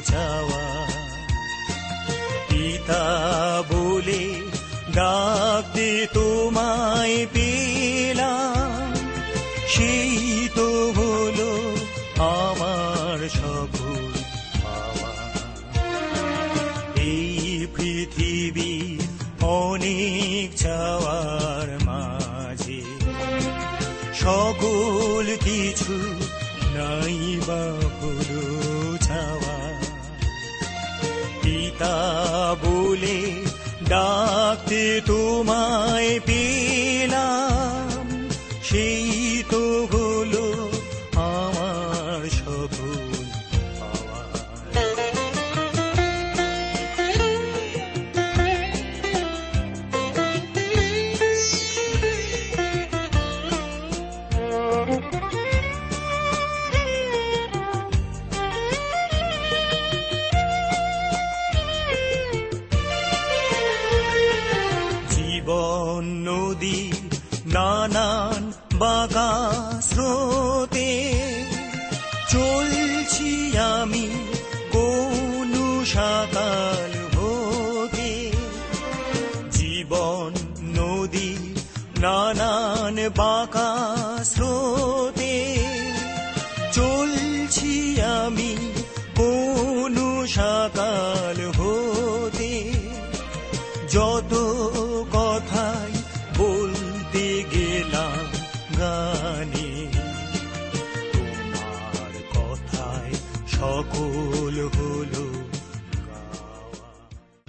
চাওয়া। 0.00 0.64
পিতা 2.48 3.04
বলে 3.68 4.40
ডাকতে 4.94 6.06
তোমায় 6.14 7.26
পেলাম 7.32 8.92
সেই 9.68 10.48
তো 10.54 10.92
হলো 10.92 11.50
আমার 12.18 12.47
বলে 33.00 33.18
ডাকতে 33.88 34.82
তোমায় 35.06 36.12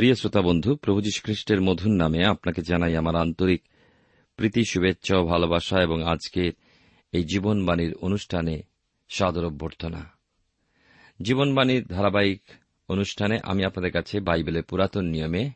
প্রিয় 0.10 0.20
শ্রোতা 0.20 0.42
বন্ধু, 0.42 0.76
প্রভু 0.76 1.02
খ্রিস্টের 1.24 1.62
মধুর 1.62 1.92
নামে 1.92 2.26
আপনাকে 2.26 2.62
জানাই 2.62 2.96
আমার 2.96 3.16
আন্তরিক 3.16 3.62
প্রীতি, 4.36 4.66
শুভেচ্ছা 4.66 5.18
ও 5.18 5.26
ভালোবাসা 5.26 5.82
এবং 5.82 6.04
আজকের 6.04 6.52
এই 7.12 7.24
জীবনবাণীর 7.24 7.96
অনুষ্ঠানে 8.02 8.62
সাদর 9.10 9.46
অভ্যর্থনা। 9.46 10.10
জীবনবাণীর 11.22 11.86
ধারাবাহিক 11.86 12.42
অনুষ্ঠানে 12.88 13.40
আমি 13.44 13.66
আপনাদের 13.66 13.92
কাছে 13.92 14.20
বাইবেলের 14.20 14.64
পুরাতন 14.64 15.06
নিয়মে 15.06 15.50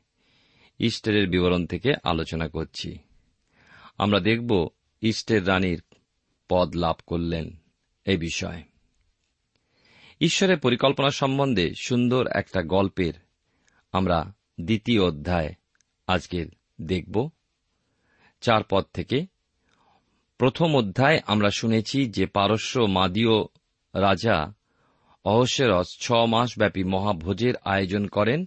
ইস্টারের 0.79 1.29
বিবরণ 1.29 1.65
থেকে 1.65 1.93
আলোচনা 2.03 2.47
করছি। 2.47 2.97
আমরা 3.97 4.19
দেখব 4.19 4.69
ইস্টের 5.01 5.47
রানীর 5.47 5.81
পদ 6.49 6.75
লাভ 6.75 6.95
করলেন 7.07 7.57
এই 8.05 8.17
বিষয়। 8.17 8.63
ঈশ্বরের 10.21 10.59
পরিকল্পনা 10.59 11.09
সম্বন্ধে 11.09 11.71
সুন্দর 11.81 12.27
একটা 12.27 12.61
গল্পের 12.61 13.13
আমরা 13.91 14.33
দ্বিতীয় 14.61 15.03
অধ্যায় 15.03 15.53
আজকে 16.07 16.45
দেখব। 16.81 17.29
চার 18.41 18.61
পদ 18.69 18.85
থেকে 18.93 19.25
প্রথম 20.37 20.75
অধ্যায় 20.75 21.19
আমরা 21.25 21.49
শুনেছি 21.49 22.09
যে 22.09 22.25
পারস্য 22.25 22.79
মাদীয় 22.79 23.41
রাজা 23.93 24.53
অহস্যরস 25.25 25.97
ছ 25.99 26.11
মাস 26.11 26.57
ব্যাপী 26.57 26.83
মহাভোজের 26.83 27.53
আয়োজন 27.63 28.07
করেন 28.07 28.45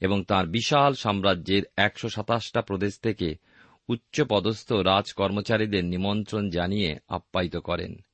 এবং 0.00 0.24
তার 0.24 0.46
বিশাল 0.46 0.94
সাম্রাজ্যের 0.94 1.62
একশো 1.76 2.08
সাতাশটা 2.08 2.62
প্রদেশ 2.62 2.98
থেকে 2.98 3.34
উচ্চপদস্থ 3.88 4.72
রাজ 4.72 5.12
কর্মচারীদের 5.12 5.84
নিমন্ত্রণ 5.84 6.50
জানিয়ে 6.50 6.98
আপ্যায়িত 7.08 7.56
করেন। 7.56 8.04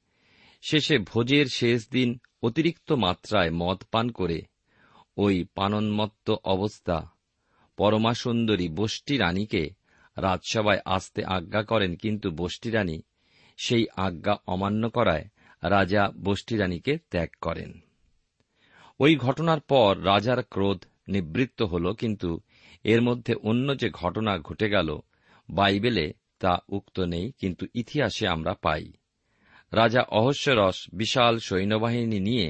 শেষে 0.62 0.98
ভোজের 0.98 1.46
শেষ 1.46 1.90
দিন 1.90 2.18
অতিরিক্ত 2.42 2.92
মাত্রায় 2.92 3.50
মদ 3.50 3.82
পান 3.90 4.10
করে 4.10 4.42
ওই 5.16 5.44
পানন্মত্ত 5.54 6.34
অবস্থা 6.44 7.10
পরমাসুন্দরী 7.80 8.68
বষ্টি 8.80 9.14
রানীকে 9.16 9.62
রাজসভায় 10.16 10.82
আসতে 10.96 11.20
আজ্ঞা 11.36 11.62
করেন, 11.62 11.92
কিন্তু 12.02 12.28
বষ্টি 12.40 12.68
রানী 12.70 12.96
সেই 13.58 13.84
আজ্ঞা 14.06 14.34
অমান্য 14.46 14.82
করায় 14.90 15.24
রাজা 15.62 16.02
বষ্টি 16.24 16.54
রানীকে 16.56 16.92
ত্যাগ 17.10 17.30
করেন। 17.40 17.70
ওই 19.00 19.12
ঘটনার 19.16 19.60
পর 19.72 19.90
রাজার 20.04 20.40
ক্রোধ 20.44 20.80
নিবৃত্ত 21.08 21.60
হল, 21.62 21.86
কিন্তু 21.92 22.30
এর 22.84 23.00
মধ্যে 23.02 23.32
অন্য 23.50 23.68
যে 23.76 23.88
ঘটনা 24.00 24.32
ঘটে 24.38 24.66
গেল, 24.68 24.88
বাইবেলে 25.48 26.06
তা 26.38 26.52
উক্ত 26.68 26.96
নেই, 27.12 27.26
কিন্তু 27.40 27.64
ইতিহাসে 27.74 28.24
আমরা 28.28 28.52
পাই। 28.64 28.84
রাজা 29.72 30.02
অহস্যরস 30.18 30.78
বিশাল 30.92 31.34
সৈন্যবাহিনী 31.38 32.18
নিয়ে 32.28 32.48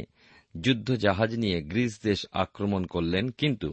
যুদ্ধ 0.55 0.88
জাহাজ 1.05 1.31
নিয়ে 1.43 1.59
গ্রিস 1.62 1.93
দেশ 2.03 2.21
আক্রমণ 2.44 2.82
করলেন, 2.85 3.25
কিন্তু 3.41 3.71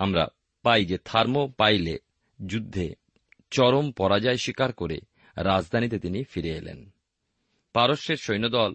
আমরা 0.00 0.28
পাই 0.62 0.84
যে 0.84 0.98
থার্মো 1.04 1.48
পাইলে 1.48 1.98
যুদ্ধে 2.46 2.94
চরম 3.50 3.92
পরাজয় 3.92 4.36
স্বীকার 4.36 4.72
করে 4.72 5.00
রাজধানীতে 5.36 5.98
তিনি 5.98 6.24
ফিরে 6.24 6.48
এলেন। 6.48 6.90
পারস্যের 7.72 8.16
সৈন্যদল 8.16 8.74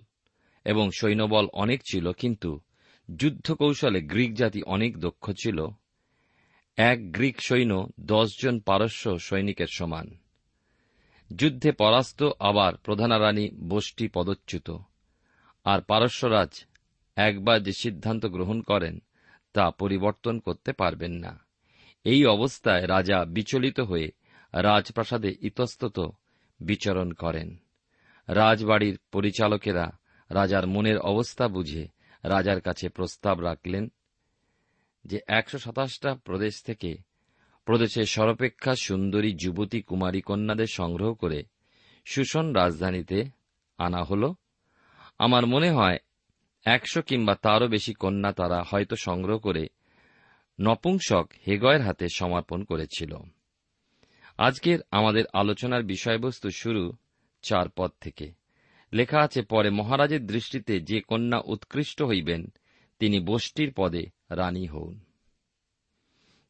এবং 0.66 0.89
সৈন্যবল 0.92 1.48
অনেক 1.54 1.81
ছিল, 1.92 2.12
কিন্তু 2.12 2.60
যুদ্ধ 3.16 3.54
কৌশলে 3.54 4.01
গ্রিক 4.01 4.33
জাতি 4.33 4.63
অনেক 4.63 4.98
দক্ষ 4.98 5.31
ছিল। 5.31 5.68
এক 6.77 7.12
গ্রিক 7.12 7.42
সৈন্য 7.42 7.88
দশজন 8.00 8.60
পারস্য 8.60 9.19
সৈনিকের 9.19 9.68
সমান। 9.72 10.18
যুদ্ধে 11.36 11.72
পরাস্ত 11.72 12.24
আবার 12.39 12.77
প্রধানারানী 12.77 13.50
বষ্টি 13.69 14.07
পদচ্যুত। 14.07 14.77
আর 15.63 15.81
পারস্যরাজ 15.81 16.66
একবার 17.16 17.63
যে 17.63 17.72
সিদ্ধান্ত 17.72 18.25
গ্রহণ 18.25 18.62
করেন 18.62 19.01
তা 19.56 19.72
পরিবর্তন 19.72 20.40
করতে 20.40 20.72
পারবেন 20.74 21.13
না। 21.16 21.34
এই 22.04 22.22
অবস্থায় 22.25 22.88
রাজা 22.88 23.25
বিচলিত 23.25 23.80
হয়ে 23.80 24.07
রাজপ্রাসাদে 24.54 25.31
ইতস্তত 25.42 25.98
বিচরণ 26.60 27.10
করেন। 27.13 27.50
রাজবাড়ির 28.28 29.00
পরিচালকেরা 29.12 29.86
রাজার 30.30 30.68
মনের 30.68 31.00
অবস্থা 31.00 31.48
বুঝে 31.48 31.84
রাজার 32.24 32.60
কাছে 32.62 32.90
প্রস্তাব 32.90 33.36
রাখলেন 33.42 33.86
যে 35.06 35.18
একশো 35.28 35.58
সাতাশটা 35.58 36.12
প্রদেশ 36.25 36.63
থেকে 36.63 36.92
প্রদেশের 37.66 38.06
সর্বাপেক্ষা 38.06 38.74
সুন্দরী 38.75 39.31
যুবতী 39.34 39.80
কুমারী 39.81 40.22
কন্যাদের 40.22 40.69
সংগ্রহ 40.72 41.13
করে 41.13 41.44
সুষণ 42.06 42.46
রাজধানীতে 42.54 43.19
আনা 43.78 44.01
হল। 44.04 44.24
আমার 45.19 45.44
মনে 45.48 45.69
হয় 45.72 45.98
একশো 46.66 47.02
কিংবা 47.02 47.36
তারও 47.36 47.68
বেশি 47.68 47.94
কন্যা 47.94 48.32
তারা 48.32 48.64
হয়তো 48.68 48.96
সংগ্রহ 48.96 49.38
করে 49.38 49.68
নপুংসক 50.62 51.30
হেগয়ের 51.48 51.82
হাতে 51.82 52.08
সমর্পণ 52.16 52.64
করেছিল। 52.64 53.18
আজকের 54.38 54.80
আমাদের 54.92 55.24
আলোচনার 55.34 55.84
বিষয়বস্তু 55.84 56.50
শুরু 56.50 56.94
চার 57.42 57.70
পদ 57.70 57.92
থেকে। 58.02 58.32
লেখা 58.94 59.20
আছে, 59.20 59.42
পরে 59.42 59.70
মহারাজের 59.70 60.26
দৃষ্টিতে 60.26 60.80
যে 60.80 61.02
কন্যা 61.02 61.42
উৎকৃষ্ট 61.46 62.04
হইবেন, 62.04 62.54
তিনি 63.00 63.20
বষ্টির 63.20 63.74
পদে 63.78 64.06
রানী 64.30 64.66
হউন। 64.66 65.00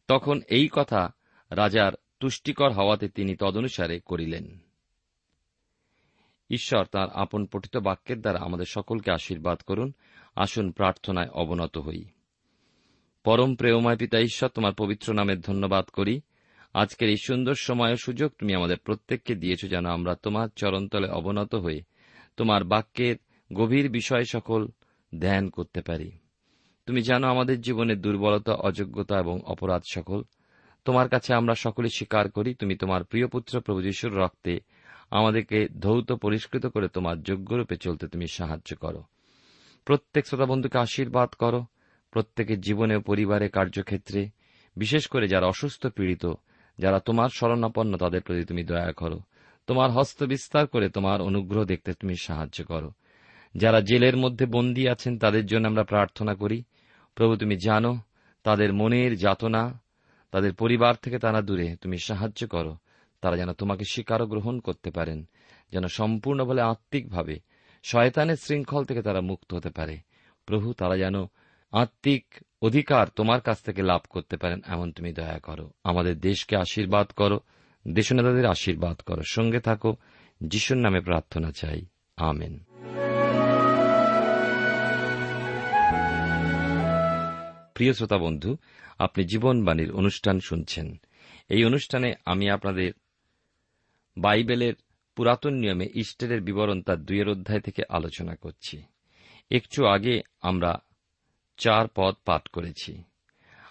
তখন 0.07 0.41
এই 0.49 0.69
কথা 0.71 1.15
রাজার 1.49 1.91
তুষ্টিকর 2.19 2.71
হওয়াতে 2.71 3.09
তিনি 3.09 3.35
তদনুসারে 3.35 3.99
করিলেন। 3.99 4.64
ঈশ্বর 6.49 6.85
তাঁর 6.85 7.09
আপন 7.13 7.45
পঠিত 7.45 7.77
বাক্যের 7.77 8.21
দ্বারা 8.21 8.39
আমাদের 8.39 8.65
সকলকে 8.65 9.11
আশীর্বাদ 9.11 9.59
করুন। 9.59 9.93
আসুন 10.35 10.71
প্রার্থনায় 10.71 11.29
অবনত 11.29 11.77
হই। 11.77 12.05
পরম 13.23 13.55
প্রেমময় 13.55 13.97
পিতা 13.97 14.19
ঈশ্বর, 14.19 14.49
তোমার 14.49 14.73
পবিত্র 14.73 15.13
নামের 15.13 15.41
ধন্যবাদ 15.41 15.85
করি। 15.85 16.21
আজকের 16.73 17.09
এই 17.09 17.17
সুন্দর 17.17 17.53
সময় 17.55 17.93
ও 17.93 17.95
সুযোগ 17.95 18.31
তুমি 18.39 18.55
আমাদের 18.55 18.77
প্রত্যেককে 18.77 19.35
দিয়েছ 19.35 19.61
যেন 19.65 19.85
আমরা 19.85 20.15
তোমার 20.15 20.47
চরণতলে 20.55 21.09
অবনত 21.09 21.55
হয়ে 21.55 21.81
তোমার 22.37 22.63
বাক্যের 22.63 23.15
গভীর 23.53 23.89
বিষয় 23.89 24.23
সকল 24.23 24.67
ধ্যান 25.19 25.49
করতে 25.49 25.81
পারি। 25.81 26.11
তুমি 26.85 27.01
জানো 27.01 27.27
আমাদের 27.27 27.61
জীবনের 27.61 28.01
দুর্বলতা, 28.01 28.53
অযোগ্যতা 28.53 29.19
এবং 29.19 29.39
অপরাধ 29.45 29.81
সকল। 29.93 30.23
তোমার 30.85 31.09
কাছে 31.09 31.33
আমরা 31.33 31.55
সকলে 31.55 31.89
স্বীকার 31.89 32.31
করি, 32.31 32.53
তুমি 32.53 32.75
তোমার 32.75 33.03
প্রিয় 33.03 33.27
পুত্র 33.27 33.61
প্রভু 33.61 33.81
যিশুর 33.81 34.15
রক্তে 34.15 34.59
আমাদেরকে 35.09 35.67
ধৌত 35.67 36.11
পরিষ্কৃত 36.11 36.65
করে 36.65 36.87
তোমার 36.87 37.23
যোগ্যরূপে 37.23 37.75
চলতে 37.75 38.07
তুমি 38.07 38.27
সাহায্য 38.27 38.75
করো। 38.75 39.03
প্রত্যেক 39.85 40.27
শ্রোতা 40.27 40.45
বন্ধুকে 40.45 40.77
আশীর্বাদ 40.77 41.29
করো। 41.29 41.65
প্রত্যেকের 42.11 42.61
জীবনে 42.61 42.99
পরিবারে 42.99 43.49
কার্যক্ষেত্রে, 43.49 44.29
বিশেষ 44.77 45.07
করে 45.07 45.27
যারা 45.27 45.47
অসুস্থ 45.47 45.87
পীড়িত, 45.87 46.25
যারা 46.79 46.99
তোমার 46.99 47.29
শরণাপন্ন, 47.29 47.97
তাদের 47.97 48.21
প্রতি 48.21 48.45
তুমি 48.45 48.63
দয়া 48.63 48.91
করো। 48.91 49.19
তোমার 49.67 49.91
হস্ত 49.91 50.23
বিস্তার 50.23 50.67
করে 50.67 50.89
তোমার 50.89 51.21
অনুগ্রহ 51.21 51.63
দেখতে 51.63 51.93
তুমি 51.93 52.15
সাহায্য 52.15 52.63
করো। 52.63 52.91
যারা 53.55 53.81
জেলের 53.81 54.17
মধ্যে 54.17 54.45
বন্দী 54.45 54.87
আছেন, 54.87 55.19
তাদের 55.19 55.45
জন্য 55.45 55.67
আমরা 55.67 55.83
প্রার্থনা 55.83 56.35
করি। 56.35 56.63
প্রভু, 57.15 57.35
তুমি 57.35 57.55
জানো, 57.57 57.97
তাদের 58.43 58.73
মনের 58.73 59.17
যাতনা, 59.17 59.81
তাদের 60.31 60.53
পরিবার 60.53 60.95
থেকে 61.01 61.19
তারা 61.19 61.41
দূরে, 61.41 61.75
তুমি 61.81 61.97
সাহায্য 61.97 62.47
করো। 62.47 62.77
তারা 63.25 63.37
যেন 63.37 63.53
তোমাকে 63.53 63.85
স্বীকার 63.85 64.21
ও 64.21 64.25
গ্রহণ 64.25 64.59
করতে 64.59 64.91
পারেন, 64.91 65.27
যেন 65.71 65.87
সম্পূর্ণ 65.87 66.45
বলে 66.45 66.61
আত্মিকভাবে 66.61 67.39
শয়তানের 67.83 68.35
শৃঙ্খল 68.35 68.85
থেকে 68.85 69.01
তারা 69.01 69.21
মুক্ত 69.21 69.53
হতে 69.53 69.69
পারে। 69.69 69.97
প্রভু, 70.45 70.73
তারা 70.73 70.97
যেন 70.97 71.15
আত্মিক 71.71 72.25
অধিকার 72.61 73.07
তোমার 73.15 73.41
কাছ 73.41 73.61
থেকে 73.61 73.81
লাভ 73.81 74.01
করতে 74.09 74.37
পারেন, 74.37 74.61
এমন 74.67 74.91
তুমি 74.91 75.13
দয়া 75.13 75.39
করো। 75.39 75.71
আমাদের 75.83 76.19
দেশকে 76.19 76.57
আশীর্বাদ 76.57 77.07
করো, 77.07 77.39
দেশনেতাদের 77.87 78.45
আশীর্বাদ 78.45 79.01
করো। 79.01 79.21
সঙ্গে 79.31 79.59
থাকো, 79.59 79.95
যিশুর 80.43 80.77
নামে 80.77 80.99
প্রার্থনা 80.99 81.51
চাই। 81.51 81.85
আমেন। 82.17 82.59
প্রিয় 87.73 87.93
শ্রোতা 87.93 88.17
বন্ধু, 88.17 88.57
আপনি 88.99 89.23
জীবনবাণীর 89.23 89.91
অনুষ্ঠান 89.91 90.39
শুনছেন। 90.39 90.95
এই 91.49 91.65
অনুষ্ঠানে 91.65 92.13
আমি 92.25 92.49
আপনাদের 92.49 92.91
বাইবেলের 94.17 94.73
পুরাতন 95.15 95.53
নিয়মে 95.53 95.89
ইস্টারের 95.95 96.41
বিবরণ 96.41 96.81
তার 96.81 97.05
দুইয়ের 97.05 97.29
অধ্যায় 97.29 97.59
থেকে 97.59 97.83
আলোচনা 97.89 98.35
করছি। 98.35 98.83
একটু 99.51 99.85
আগে 99.85 100.21
আমরা 100.41 100.77
চার 101.57 101.87
পদ 101.95 102.15
পাঠ 102.25 102.47
করেছি। 102.47 103.03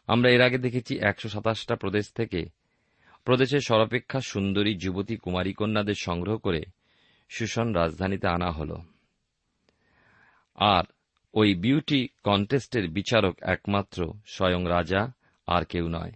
আমরা 0.07 0.31
এর 0.31 0.41
আগে 0.41 0.59
দেখেছি 0.59 0.99
একশো 0.99 1.29
সাতাশটা 1.29 1.77
প্রদেশ 1.77 2.13
থেকে 2.13 2.47
প্রদেশের 3.25 3.61
সর্বাপেক্ষা 3.61 4.21
সুন্দরী 4.21 4.75
যুবতী 4.75 5.17
কুমারী 5.17 5.53
কন্যাদের 5.53 5.95
সংগ্রহ 5.95 6.39
করে 6.39 6.63
সুষণ 7.29 7.73
রাজধানীতে 7.73 8.29
আনা 8.29 8.51
হল। 8.51 8.77
আর 10.55 10.85
ওই 11.35 11.55
বিউটি 11.55 12.09
কন্টেস্টের 12.23 12.89
বিচারক 12.89 13.43
একমাত্র 13.43 14.13
স্বয়ং 14.27 14.69
রাজা, 14.69 15.13
আর 15.47 15.65
কেউ 15.65 15.89
নয়। 15.89 16.13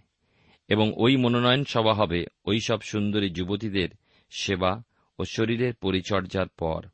এবং 0.67 0.93
ওই 0.95 1.17
মনোনয়ন 1.17 1.63
সভা 1.63 1.93
হবে 1.93 2.25
ওই 2.45 2.59
সব 2.59 2.81
সুন্দরী 2.81 3.29
যুবতীদের 3.29 3.89
সেবা 4.29 4.83
ও 5.19 5.25
শরীরের 5.25 5.73
পরিচর্যার 5.73 6.47
পর। 6.47 6.85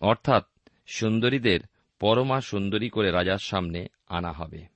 অর্থাৎ 0.00 0.44
সুন্দরীদের 0.86 1.60
পরমা 2.00 2.40
সুন্দরী 2.40 2.88
করে 2.88 3.10
রাজার 3.10 3.38
সামনে 3.38 3.86
আনা 4.06 4.32
হবে। 4.32 4.66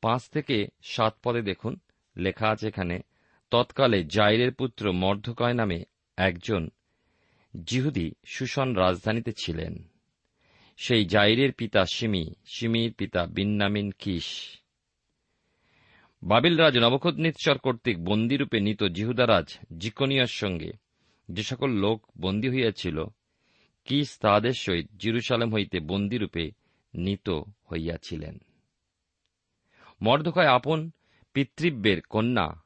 পাঁচ 0.00 0.30
থেকে 0.30 0.66
সাত 0.82 1.16
পদে 1.22 1.42
দেখুন, 1.42 1.80
লেখা 2.16 2.48
আছে 2.48 2.68
এখানে, 2.68 3.00
তৎকালে 3.50 4.04
জাইরের 4.04 4.54
পুত্র 4.54 4.92
মর্ধকয় 4.92 5.52
নামে 5.52 5.84
একজন 6.16 6.68
জিহুদি 7.64 8.12
সুষণ 8.26 8.74
রাজধানীতে 8.74 9.32
ছিলেন। 9.32 9.88
সেই 10.76 11.04
জাইরের 11.04 11.52
পিতা 11.52 11.84
সিমি, 11.84 12.34
সিমির 12.46 12.92
পিতা 12.92 13.26
বিন্নামিন 13.26 13.90
কিস 13.90 14.58
বাবিল 16.22 16.56
রাজ 16.56 16.78
নবখোদনিৎসর 16.78 17.58
কর্তৃক 17.58 18.04
বন্দিরূপে 18.04 18.60
নিত 18.60 18.84
জিহুদারাজ 18.84 19.58
জিকোনিয়ার 19.78 20.26
সঙ্গে। 20.26 20.72
যে 21.30 21.42
সকল 21.42 21.70
লোক 21.70 22.06
বন্দী 22.20 22.48
হইয়াছিল, 22.48 23.04
কিস 23.84 24.18
তাহাদের 24.18 24.52
সহিত 24.52 24.86
জিরুসালেম 24.98 25.54
হইতে 25.54 25.80
বন্দিরূপে 25.80 26.50
নিত 26.94 27.30
হইয়াছিলেন। 27.70 28.38
মর্দকয় 30.02 30.46
আপন 30.46 30.90
পিতৃব্যের 31.32 32.00
কন্যা 32.00 32.62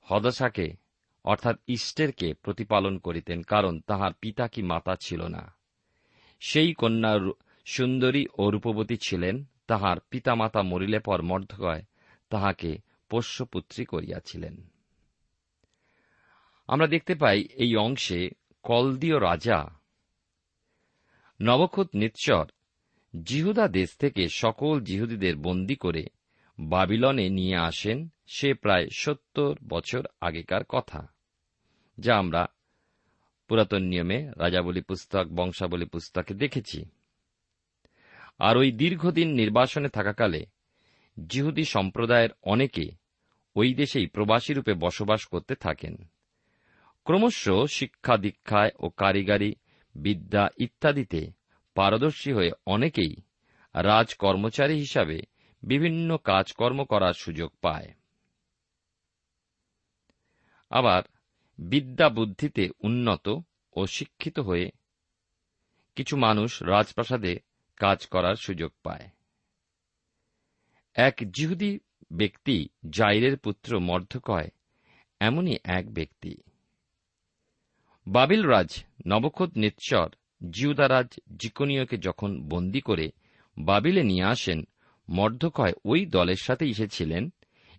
হদশাকে, 0.00 0.76
অর্থাৎ 1.24 1.56
ইষ্টেরকে 1.66 2.34
প্রতিপালন 2.34 2.98
করিতেন, 2.98 3.42
কারণ 3.42 3.80
তাহার 3.80 4.12
পিতা 4.12 4.48
কি 4.48 4.62
মাতা 4.62 4.96
ছিল 5.00 5.26
না। 5.26 5.54
সেই 6.40 6.74
কন্যা 6.74 7.18
সুন্দরী 7.64 8.26
ও 8.38 8.50
রূপবতী 8.50 8.96
ছিলেন, 8.96 9.44
তাহার 9.66 9.96
পিতামাতা 10.10 10.62
মরিলে 10.62 10.98
পর 10.98 11.22
মর্ধকয় 11.22 11.82
তাহাকে 12.28 12.78
পোষ্যপুত্রী 13.08 13.84
করিয়াছিলেন। 13.84 14.70
আমরা 16.66 16.86
দেখতে 16.86 17.14
পাই 17.14 17.42
এই 17.42 17.76
অংশে 17.76 18.30
কলদীয় 18.62 19.20
রাজা 19.20 19.80
নবখুত 21.40 21.88
নিৎসর 21.94 22.46
জিহুদা 23.22 23.68
দেশ 23.68 23.96
থেকে 23.96 24.28
সকল 24.28 24.80
জিহুদীদের 24.80 25.36
বন্দী 25.36 25.76
করে 25.76 26.06
বাবিলনে 26.58 27.28
নিয়ে 27.28 27.56
আসেন 27.56 28.08
সে 28.26 28.54
প্রায় 28.54 28.86
সত্তর 28.96 29.56
বছর 29.68 30.06
আগেকার 30.20 30.64
কথা, 30.64 31.12
যা 31.98 32.18
আমরা 32.18 32.46
পুরাতন 33.48 33.82
নিয়মে 33.82 34.30
রাজাবলী 34.36 34.80
পুস্তক, 34.80 35.26
বংশাবলী 35.26 35.86
পুস্তকে 35.86 36.34
দেখেছি। 36.34 36.84
আর 38.38 38.56
ওই 38.56 38.72
দীর্ঘদিন 38.72 39.28
নির্বাসনে 39.28 39.88
থাকাকালে 39.88 40.46
জিহুদি 41.26 41.64
সম্প্রদায়ের 41.64 42.28
অনেকে 42.42 42.90
ওই 43.54 43.74
দেশেই 43.74 44.06
প্রবাসী 44.06 44.52
রূপে 44.52 44.74
বসবাস 44.74 45.26
করতে 45.26 45.54
থাকেন। 45.54 45.96
ক্রমশ 47.04 47.48
শিক্ষা 47.70 48.16
দীক্ষায় 48.16 48.70
ও 48.78 48.88
কারিগরি, 48.88 49.54
বিদ্যা 49.94 50.48
ইত্যাদিতে 50.58 51.32
পারদর্শী 51.74 52.32
হয়ে 52.32 52.50
অনেকেই 52.66 53.16
রাজ 53.74 54.14
কর্মচারী 54.14 54.74
হিসাবে 54.74 55.22
বিভিন্ন 55.62 56.16
কাজকর্ম 56.16 56.84
করার 56.84 57.14
সুযোগ 57.14 57.52
পায়। 57.60 57.88
আবার 60.70 61.02
বিদ্যা 61.58 62.08
বুদ্ধিতে 62.08 62.68
উন্নত 62.80 63.38
ও 63.72 63.86
শিক্ষিত 63.86 64.38
হয়ে 64.38 64.70
কিছু 65.96 66.16
মানুষ 66.16 66.62
রাজপ্রাসাদে 66.62 67.38
কাজ 67.76 68.06
করার 68.06 68.34
সুযোগ 68.34 68.72
পায়। 68.82 69.08
এক 70.96 71.14
জিহুদি 71.30 71.78
ব্যক্তি 72.12 72.68
জাইরের 72.90 73.38
পুত্র 73.38 73.80
মর্ধকয় 73.80 74.48
এমনই 75.20 75.56
এক 75.64 75.94
ব্যক্তি। 75.94 76.36
বাবিল 78.06 78.42
রাজ 78.42 78.84
নবখোদ 79.06 79.58
নিৎসর 79.58 80.08
জিউদারাজ 80.50 81.20
জিকোনীয়কে 81.40 81.96
যখন 81.96 82.48
বন্দী 82.48 82.80
করে 82.80 83.10
বাবিলে 83.58 84.02
নিয়ে 84.02 84.24
আসেন 84.24 84.62
মর্ধকয় 85.08 85.72
ওই 85.84 86.06
দলের 86.06 86.36
সাথে 86.42 86.66
এসেছিলেন 86.66 87.32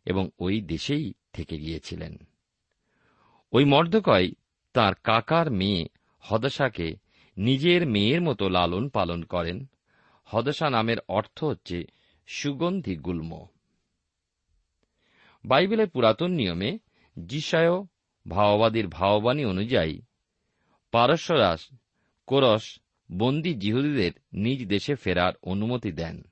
এবং 0.05 0.29
ওই 0.39 0.61
দেশেই 0.61 1.13
থেকে 1.33 1.57
গিয়েছিলেন। 1.57 2.17
ওই 3.51 3.65
মর্ধকয় 3.65 4.31
তার 4.73 4.93
কাকার 5.03 5.51
মেয়ে 5.51 5.87
হদশাকে 6.19 6.95
নিজের 7.37 7.87
মেয়ের 7.87 8.21
মতো 8.21 8.49
লালন 8.49 8.89
পালন 8.89 9.23
করেন। 9.23 9.65
হদশা 10.25 10.69
নামের 10.69 10.97
অর্থ 11.07 11.43
হচ্ছে 11.43 11.96
সুগন্ধি 12.27 12.95
গুল্ম। 12.95 13.47
বাইবেলের 15.45 15.89
পুরাতন 15.89 16.31
নিয়মে 16.31 16.79
জিসায় 17.27 17.69
ভাওবাদীর 18.27 18.87
ভাওবাণী 18.87 19.45
অনুযায়ী 19.45 20.01
পারস্যরাস 20.91 21.69
কোরস, 22.27 22.79
বন্দী 23.11 23.53
জিহুদীদের 23.53 24.11
নিজ 24.33 24.67
দেশে 24.67 24.95
ফেরার 24.95 25.33
অনুমতি 25.43 25.91
দেন। 25.91 26.23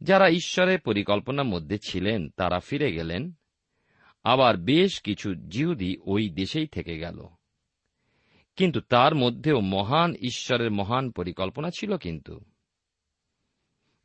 যারা 0.00 0.28
ঈশ্বরের 0.28 0.80
পরিকল্পনার 0.80 1.44
মধ্যে 1.44 1.78
ছিলেন, 1.78 2.28
তারা 2.28 2.60
ফিরে 2.60 2.92
গেলেন। 2.92 3.32
আবার 4.24 4.56
বেশ 4.56 5.00
কিছু 5.00 5.34
জিহুদি 5.34 5.96
ওই 6.04 6.28
দেশেই 6.28 6.66
থেকে 6.66 6.98
গেল। 6.98 7.26
কিন্তু 8.56 8.80
তার 8.80 9.14
মধ্যেও 9.14 9.60
মহান 9.60 10.14
ঈশ্বরের 10.14 10.70
মহান 10.70 11.10
পরিকল্পনা 11.10 11.70
ছিল 11.78 11.96
কিন্তু। 11.96 12.40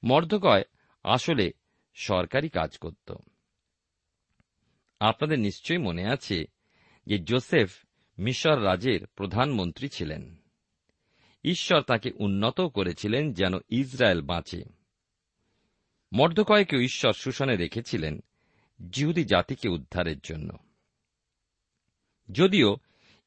মর্ধকয় 0.07 0.63
আসলে 1.03 1.51
সরকারি 1.93 2.49
কাজ 2.49 2.77
করত। 2.77 3.13
আপনাদের 4.99 5.39
নিশ্চয়ই 5.39 5.77
মনে 5.77 6.05
আছে 6.05 6.45
যে 7.05 7.19
জোসেফ 7.19 7.85
মিশর 8.19 8.63
রাজের 8.63 9.07
প্রধানমন্ত্রী 9.07 9.89
ছিলেন। 9.89 10.35
ঈশ্বর 11.43 11.81
তাকে 11.81 12.11
উন্নত 12.15 12.61
করেছিলেন 12.61 13.33
যেন 13.33 13.53
ইসরায়েল 13.69 14.21
বাঁচে। 14.21 14.63
মর্ধকয়কেও 16.13 16.79
ঈশ্বর 16.79 17.13
শোষণে 17.13 17.55
রেখেছিলেন 17.55 18.23
জিহুদি 18.89 19.25
জাতিকে 19.25 19.69
উদ্ধারের 19.69 20.19
জন্য। 20.23 20.57
যদিও 22.31 22.77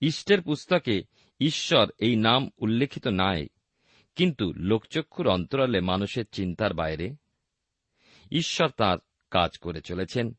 ইষ্টের 0.00 0.42
পুস্তকে 0.42 1.02
ঈশ্বর 1.40 1.90
এই 1.98 2.16
নাম 2.16 2.50
উল্লেখিত 2.58 3.06
নাই 3.06 3.46
কিন্তু 4.20 4.52
লোকচক্ষুর 4.56 5.28
অন্তরালে 5.28 5.80
মানুষের 5.80 6.24
চিন্তার 6.32 6.74
বাইরে 6.74 7.16
ঈশ্বর 8.30 8.68
তার 8.68 8.98
কাজ 9.30 9.58
করে 9.58 9.80
চলেছেন। 9.80 10.36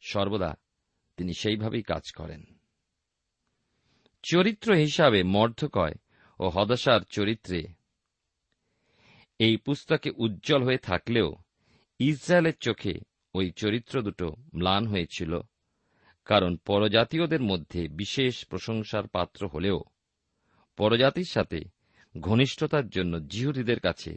সর্বদা 0.00 0.54
তিনি 1.16 1.34
সেইভাবেই 1.34 1.82
কাজ 1.82 2.12
করেন। 2.12 2.44
চরিত্র 4.22 4.74
হিসাবে 4.74 5.22
মর্ধকয় 5.22 5.94
ও 6.40 6.48
হদশার 6.48 7.00
চরিত্রে 7.00 7.62
এই 9.38 9.56
পুস্তকে 9.56 10.10
উজ্জ্বল 10.16 10.62
হয়ে 10.64 10.78
থাকলেও 10.78 11.34
ইসরায়েলের 11.98 12.56
চোখে 12.60 12.94
ওই 13.34 13.50
চরিত্র 13.50 14.02
দুটো 14.02 14.36
ম্লান 14.56 14.86
হয়েছিল, 14.86 15.40
কারণ 16.24 16.56
পরজাতীয়দের 16.56 17.42
মধ্যে 17.42 17.88
বিশেষ 17.88 18.46
প্রশংসার 18.46 19.08
পাত্র 19.08 19.48
হলেও 19.48 19.84
পরজাতির 20.76 21.28
সাথে 21.30 21.81
ঘনিষ্ঠতার 22.20 22.88
জন্য 22.88 23.28
জিহুদীদের 23.28 23.80
কাছে 23.80 24.16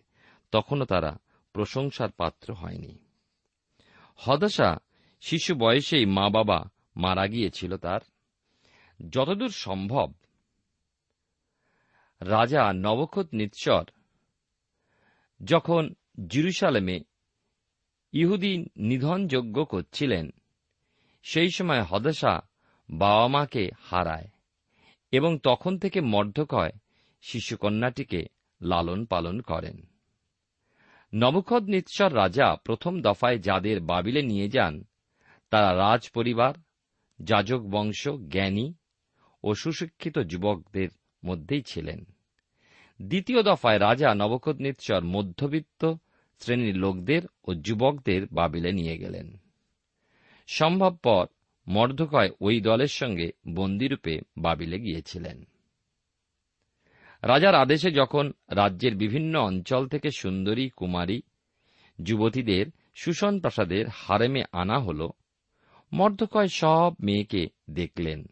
তখনও 0.52 0.86
তারা 0.86 1.18
প্রশংসার 1.54 2.12
পাত্র 2.12 2.54
হয়নি। 2.54 2.98
হদশা 4.16 4.78
শিশু 5.22 5.56
বয়সেই 5.56 6.06
মা 6.06 6.30
বাবা 6.30 6.70
মারা 6.96 7.28
গিয়েছিল 7.28 7.78
তার। 7.78 8.00
যতদূর 9.10 9.50
সম্ভব 9.50 10.14
রাজা 12.22 12.74
নবখত 12.74 13.34
নিৎসর 13.34 13.84
যখন 15.44 15.94
জিরুসালেমে 16.28 17.00
ইহুদি 18.12 18.66
নিধনযোগ্য 18.78 19.66
করছিলেন, 19.66 20.30
সেই 21.24 21.50
সময় 21.50 21.82
হদশা 21.82 22.42
বাবা 22.90 23.28
মাকে 23.28 23.70
হারায় 23.80 24.30
এবং 25.12 25.40
তখন 25.44 25.78
থেকে 25.78 26.02
মর্ধকয় 26.02 26.72
শিশুকন্যাটিকে 27.28 28.26
লালন 28.62 29.06
পালন 29.06 29.42
করেন। 29.42 29.86
নবখদ 31.14 31.64
নিৎসর 31.64 32.16
রাজা 32.16 32.56
প্রথম 32.56 33.02
দফায় 33.02 33.40
যাদের 33.40 33.80
বাবিলে 33.82 34.22
নিয়ে 34.22 34.50
যান, 34.50 34.84
তারা 35.50 35.78
রাজ 35.78 36.10
পরিবার, 36.10 36.54
যাজক 37.22 37.60
বংশ, 37.60 38.08
জ্ঞানী 38.08 38.74
ও 39.44 39.54
সুশিক্ষিত 39.54 40.20
যুবকদের 40.20 40.90
মধ্যেই 41.26 41.62
ছিলেন। 41.62 42.06
দ্বিতীয় 43.02 43.44
দফায় 43.44 43.80
রাজা 43.80 44.14
নবখদ 44.16 44.62
নিৎসর 44.62 45.04
মধ্যবিত্ত 45.04 45.94
শ্রেণির 46.40 46.78
লোকদের 46.78 47.22
ও 47.46 47.54
যুবকদের 47.54 48.28
বাবিলে 48.32 48.72
নিয়ে 48.72 48.98
গেলেন। 48.98 49.38
সম্ভবপর 50.48 51.26
মর্ধকয় 51.68 52.30
ওই 52.42 52.62
দলের 52.62 52.88
সঙ্গে 52.88 53.32
বন্দিরূপে 53.56 54.22
বাবিলে 54.38 54.80
গিয়েছিলেন। 54.80 55.44
রাজার 57.26 57.56
আদেশে 57.56 57.92
যখন 57.92 58.32
রাজ্যের 58.50 58.96
বিভিন্ন 58.96 59.40
অঞ্চল 59.40 59.88
থেকে 59.88 60.12
সুন্দরী, 60.12 60.70
কুমারী, 60.70 61.22
যুবতীদের 62.04 62.66
সুষণ 62.96 63.40
প্রাসাদের 63.40 63.86
হারেমে 63.94 64.44
আনা 64.52 64.80
হল 64.80 65.10
মর্ধকয় 65.94 66.48
সব 66.48 66.94
মেয়েকে 67.04 67.48
দেখলেন 67.70 68.26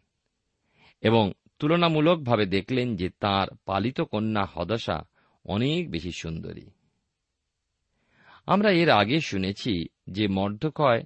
এবং 1.02 1.32
তুলনামূলকভাবে 1.58 2.46
দেখলেন 2.46 2.96
যে 2.96 3.08
তার 3.20 3.48
পালিত 3.66 4.00
কন্যা 4.00 4.44
হদশা 4.54 5.04
অনেক 5.44 5.90
বেশি 5.90 6.12
সুন্দরী। 6.12 6.66
আমরা 8.46 8.70
এর 8.70 8.90
আগে 8.90 9.20
শুনেছি 9.20 9.86
যে 10.10 10.28
মর্ধকয় 10.28 11.02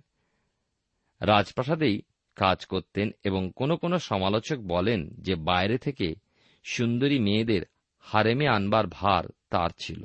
রাজপ্রাসাদেই 1.20 2.02
কাজ 2.36 2.66
করতেন 2.66 3.10
এবং 3.24 3.50
কোন 3.56 3.76
কোন 3.76 3.98
সমালোচক 3.98 4.58
বলেন 4.58 5.14
যে 5.14 5.34
বাইরে 5.34 5.78
থেকে 5.78 6.14
সুন্দরী 6.64 7.18
মেয়েদের 7.18 7.62
হারেমে 8.10 8.46
আনবার 8.48 8.84
ভার 8.86 9.24
তার 9.50 9.70
ছিল। 9.78 10.02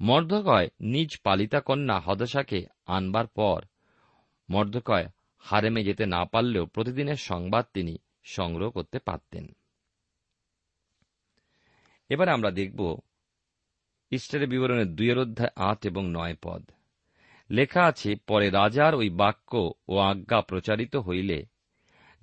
মর্ধকয় 0.00 0.68
নিজ 0.80 1.10
পালিতা 1.24 1.60
কন্যা 1.60 1.96
হদশাকে 2.00 2.66
আনবার 2.86 3.26
পর 3.26 3.60
মর্ধকয় 4.50 5.06
হারেমে 5.44 5.82
যেতে 5.84 6.06
না 6.06 6.24
পারলেও 6.24 6.66
প্রতিদিনের 6.66 7.16
সংবাদ 7.16 7.64
তিনি 7.74 7.98
সংগ্রহ 8.24 8.70
করতে 8.70 8.98
পারতেন। 8.98 9.46
এবার 12.08 12.28
আমরা 12.28 12.50
দেখব 12.50 12.80
ইস্টারের 14.10 14.48
বিবরণের 14.48 14.94
দুইয়ের 14.96 15.18
অধ্যায় 15.18 15.52
আট 15.56 15.86
এবং 15.86 16.04
নয় 16.10 16.36
পদ। 16.42 16.62
লেখা 17.50 17.82
আছে, 17.82 18.10
পরে 18.16 18.50
রাজার 18.50 18.94
ওই 18.94 19.08
বাক্য 19.10 19.52
ও 19.88 19.98
আজ্ঞা 19.98 20.40
প্রচারিত 20.40 20.96
হইলে, 20.96 21.46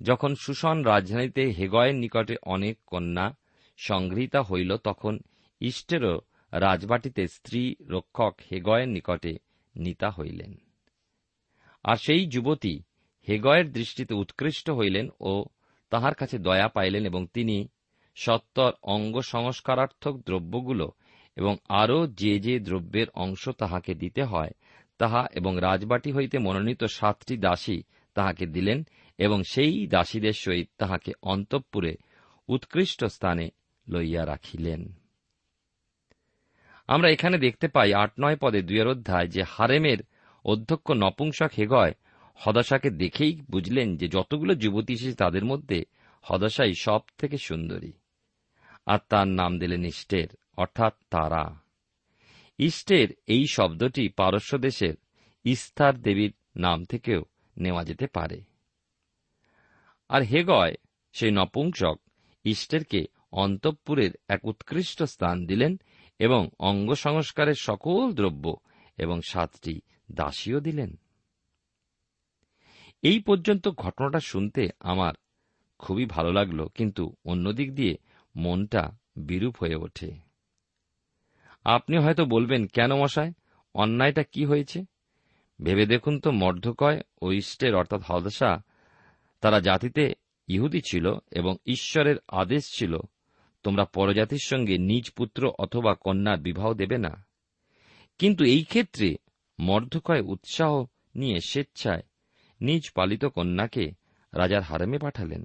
যখন 0.00 0.34
সুষণ 0.34 0.82
রাজধানীতে 0.82 1.42
হেগয়ের 1.50 1.94
নিকটে 1.94 2.34
অনেক 2.46 2.76
কন্যা 2.86 3.26
সংগৃহীতা 3.76 4.42
হইল 4.42 4.76
তখন 4.76 5.18
ইষ্টেরও 5.60 6.20
রাজবাটিতে 6.52 7.28
স্ত্রী 7.28 7.74
রক্ষক 7.88 8.34
হেগয়ের 8.52 8.88
নিকটে 8.88 9.38
নিতা 9.76 10.10
হইলেন। 10.10 10.54
আর 11.84 11.96
সেই 11.96 12.26
যুবতী 12.26 12.82
হেগয়ের 13.28 13.72
দৃষ্টিতে 13.72 14.14
উৎকৃষ্ট 14.14 14.70
হইলেন 14.70 15.08
ও 15.20 15.44
তাহার 15.90 16.14
কাছে 16.14 16.38
দয়া 16.38 16.68
পাইলেন 16.68 17.06
এবং 17.06 17.26
তিনি 17.26 17.68
সত্তর 18.14 18.72
অঙ্গ 18.82 19.20
সংস্কারার্থক 19.20 20.16
দ্রব্যগুলো 20.26 20.92
এবং 21.36 21.56
আরও 21.68 22.06
যে 22.06 22.40
যে 22.40 22.60
দ্রব্যের 22.60 23.06
অংশ 23.14 23.48
তাহাকে 23.48 23.94
দিতে 23.94 24.24
হয়, 24.24 24.50
তাহা 24.98 25.26
এবং 25.32 25.56
রাজবাটি 25.60 26.12
হইতে 26.12 26.38
মনোনীত 26.38 26.84
সাতটি 26.84 27.36
দাসী 27.36 27.82
তাহাকে 28.14 28.46
দিলেন 28.46 28.86
এবং 29.18 29.42
সেই 29.42 29.86
দাসীদের 29.86 30.32
সহিত 30.32 30.70
তাহাকে 30.78 31.12
অন্তঃপুরে 31.22 31.96
উৎকৃষ্ট 32.48 33.04
স্থানে 33.04 33.50
লইয়া 33.88 34.26
রাখিলেন। 34.26 34.92
আমরা 36.88 37.10
এখানে 37.10 37.38
দেখতে 37.38 37.68
পাই 37.68 37.94
আট 37.94 38.12
নয় 38.20 38.36
পদে 38.36 38.62
দুয়ের 38.62 38.88
অধ্যায় 38.88 39.26
যে 39.26 39.42
হারেমের 39.42 39.98
অধ্যক্ষ 40.44 40.90
নপুংসক 40.90 41.50
হেগয় 41.58 41.92
হদাশাকে 42.34 42.90
দেখেই 42.90 43.40
বুঝলেন 43.50 43.96
যে 43.96 44.08
যতগুলো 44.08 44.54
যুবতী 44.54 44.92
এসেছে 44.92 45.16
তাদের 45.16 45.44
মধ্যে 45.44 45.84
হদাশাই 46.22 46.72
সব 46.80 47.00
থেকে 47.18 47.38
সুন্দরী। 47.38 47.92
আর 48.86 48.98
তার 49.08 49.28
নাম 49.28 49.58
দিলেন 49.58 49.84
ইষ্টের, 49.84 50.28
অর্থাৎ 50.56 50.94
তারা। 51.10 51.60
ইষ্টের 52.58 53.08
এই 53.26 53.46
শব্দটি 53.46 54.08
পারস্য 54.08 54.58
দেশের 54.58 54.94
ইস্তার 55.44 56.02
দেবীর 56.02 56.32
নাম 56.56 56.84
থেকেও 56.84 57.24
নেওয়া 57.58 57.84
যেতে 57.84 58.06
পারে। 58.06 58.40
আর 60.08 60.22
হেগয়, 60.22 60.74
সেই 61.12 61.30
নপুংসক, 61.30 62.00
ইষ্টেরকে 62.44 63.06
অন্তঃপুরের 63.34 64.10
এক 64.28 64.44
উৎকৃষ্ট 64.44 65.02
স্থান 65.02 65.46
দিলেন 65.46 65.80
এবং 66.18 66.48
অঙ্গ 66.58 66.94
সংস্কারের 66.94 67.54
সকল 67.54 68.12
দ্রব্য 68.12 68.56
এবং 68.98 69.20
সাতটি 69.28 69.80
দাসীও 70.12 70.60
দিলেন। 70.60 70.96
এই 73.02 73.20
পর্যন্ত 73.20 73.68
ঘটনাটা 73.68 74.20
শুনতে 74.20 74.68
আমার 74.80 75.14
খুবই 75.78 76.06
ভালো 76.06 76.32
লাগল, 76.32 76.68
কিন্তু 76.68 77.14
অন্যদিক 77.24 77.74
দিয়ে 77.74 77.96
মনটা 78.36 78.96
বিরূপ 79.16 79.56
হয়ে 79.60 79.74
ওঠে। 79.74 80.12
আপনি 81.64 81.98
হয়তো 81.98 82.24
বলবেন, 82.24 82.66
কেন 82.66 82.94
মশায়? 82.94 83.32
অন্যায়টা 83.74 84.22
কি 84.22 84.44
হয়েছে? 84.44 84.84
ভেবে 85.62 85.86
দেখুন 85.86 86.20
তো, 86.20 86.30
মর্ধকয় 86.30 87.00
ও 87.22 87.32
ইষ্টের 87.32 87.74
অর্থাৎ 87.74 88.00
হদশা 88.06 88.62
তারা 89.40 89.60
জাতিতে 89.60 90.14
ইহুদি 90.48 90.80
ছিল 90.80 91.14
এবং 91.30 91.56
ঈশ্বরের 91.66 92.16
আদেশ 92.28 92.64
ছিল 92.78 92.96
তোমরা 93.64 93.84
পরজাতির 93.84 94.38
সঙ্গে 94.42 94.78
নিজ 94.78 95.10
পুত্র 95.10 95.52
অথবা 95.58 95.94
কন্যার 95.94 96.38
বিবাহ 96.38 96.74
দেবে 96.74 96.98
না। 96.98 97.26
কিন্তু 98.18 98.44
এই 98.44 98.64
ক্ষেত্রে 98.64 99.16
মর্ধকয় 99.60 100.20
উৎসাহ 100.20 100.84
নিয়ে 101.14 101.40
স্বেচ্ছায় 101.40 102.02
নিজ 102.60 102.90
পালিত 102.90 103.24
কন্যাকে 103.24 103.92
রাজার 104.32 104.62
হারেমে 104.62 104.98
পাঠালেন। 104.98 105.44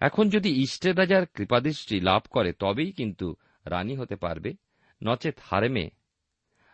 এখন 0.00 0.28
যদি 0.28 0.62
ইষ্টের 0.62 0.98
রাজার 0.98 1.26
কৃপাদৃষ্টি 1.26 2.00
লাভ 2.00 2.22
করে, 2.30 2.52
তবেই 2.52 2.92
কিন্তু 2.92 3.36
রানী 3.66 3.96
হতে 3.96 4.16
পারবে। 4.16 4.54
নচেত 5.02 5.38
হারেমে 5.42 5.90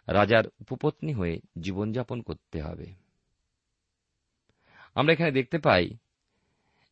রাজার 0.09 0.45
উপপত্নী 0.61 1.13
হয়ে 1.13 1.41
জীবনযাপন 1.61 2.23
করতে 2.23 2.63
হবে। 2.63 2.95
আমরা 4.95 5.13
এখানে 5.13 5.31
দেখতে 5.31 5.59
পাই 5.59 5.91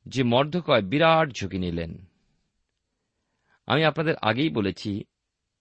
যে 0.07 0.23
মর্ধকয় 0.23 0.83
বিরাট 0.83 1.31
ঝুঁকি 1.31 1.59
নিলেন। 1.59 2.05
আমি 3.67 3.85
আপনাদের 3.85 4.15
আগেই 4.23 4.49
বলেছি 4.49 5.05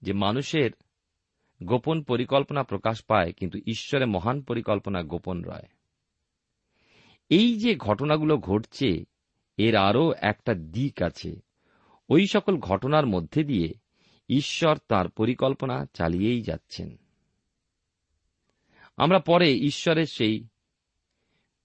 যে 0.01 0.13
মানুষের 0.13 0.71
গোপন 1.63 2.03
পরিকল্পনা 2.03 2.63
প্রকাশ 2.63 3.03
পায়, 3.03 3.33
কিন্তু 3.33 3.57
ঈশ্বরের 3.65 4.07
মহান 4.07 4.41
পরিকল্পনা 4.41 5.03
গোপন 5.03 5.43
রয়। 5.43 5.67
এই 7.29 7.59
যে 7.59 7.75
ঘটনাগুলো 7.75 8.37
ঘটছে, 8.37 9.05
এর 9.57 9.75
আরও 9.75 10.13
একটা 10.21 10.53
দিক 10.53 11.01
আছে। 11.01 11.41
ওই 12.09 12.27
সকল 12.27 12.57
ঘটনার 12.57 13.05
মধ্যে 13.05 13.43
দিয়ে 13.43 13.73
ঈশ্বর 14.29 14.77
তার 14.87 15.09
পরিকল্পনা 15.09 15.85
চালিয়েই 15.93 16.41
যাচ্ছেন। 16.41 16.97
আমরা 18.97 19.19
পরে 19.19 19.53
ঈশ্বরের 19.53 20.05
সেই 20.05 20.47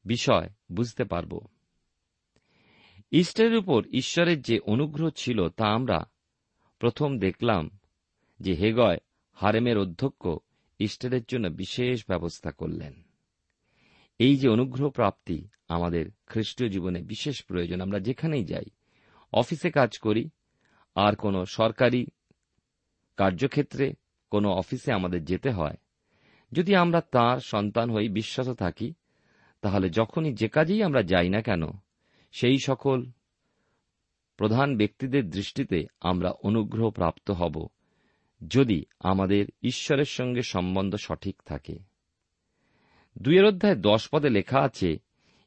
বিষয় 0.04 0.48
বুঝতে 0.72 1.04
পারব। 1.04 1.46
ইস্টের 3.10 3.56
উপর 3.56 3.86
ঈশ্বরের 3.86 4.42
যে 4.42 4.58
অনুগ্রহ 4.58 5.10
ছিল 5.10 5.48
তা 5.48 5.66
আমরা 5.66 6.10
প্রথম 6.78 7.18
দেখলাম 7.18 7.70
যে 8.40 8.54
হেগয় 8.54 8.98
হারেমের 9.34 9.78
অধ্যক্ষ 9.78 10.28
ইস্টারের 10.78 11.22
জন্য 11.28 11.48
বিশেষ 11.48 12.04
ব্যবস্থা 12.08 12.50
করলেন। 12.50 13.02
এই 14.18 14.36
যে 14.36 14.48
অনুগ্রহ 14.48 14.90
প্রাপ্তি 14.90 15.48
আমাদের 15.68 16.10
খ্রিস্টীয় 16.26 16.70
জীবনে 16.70 17.02
বিশেষ 17.02 17.44
প্রয়োজন, 17.44 17.80
আমরা 17.80 17.98
যেখানেই 17.98 18.44
যাই, 18.44 18.64
অফিসে 19.32 19.70
কাজ 19.70 19.98
করি, 19.98 20.30
আর 20.96 21.16
কোনো 21.16 21.44
সরকারি 21.46 22.06
কার্যক্ষেত্রে 23.16 23.94
কোনো 24.30 24.48
অফিসে 24.50 24.92
আমাদের 24.92 25.24
যেতে 25.24 25.50
হয়, 25.50 25.76
যদি 26.52 26.74
আমরা 26.74 27.00
তার 27.00 27.40
সন্তান 27.40 27.90
হয়ে 27.90 28.08
বিশ্বাস 28.08 28.48
থাকি, 28.48 28.94
তাহলে 29.60 29.88
যখনই 29.90 30.32
যে 30.34 30.48
কাজেই 30.48 30.82
আমরা 30.82 31.02
যাই 31.02 31.28
না 31.28 31.42
কেন, 31.42 31.62
সেই 32.32 32.58
সকল 32.58 33.04
প্রধান 34.38 34.76
ব্যক্তিদের 34.76 35.30
দৃষ্টিতে 35.30 35.86
আমরা 36.00 36.30
অনুগ্রহ 36.30 36.90
প্রাপ্ত 36.90 37.30
হব 37.30 37.68
যদি 38.48 38.84
আমাদের 39.00 39.46
ঈশ্বরের 39.62 40.04
সঙ্গে 40.04 40.42
সম্বন্ধ 40.42 40.96
সঠিক 40.96 41.42
থাকে। 41.44 41.78
দুয়ের 43.18 43.44
অধ্যায় 43.44 43.76
দশ 43.76 44.08
পদে 44.12 44.28
লেখা 44.28 44.60
আছে, 44.60 44.98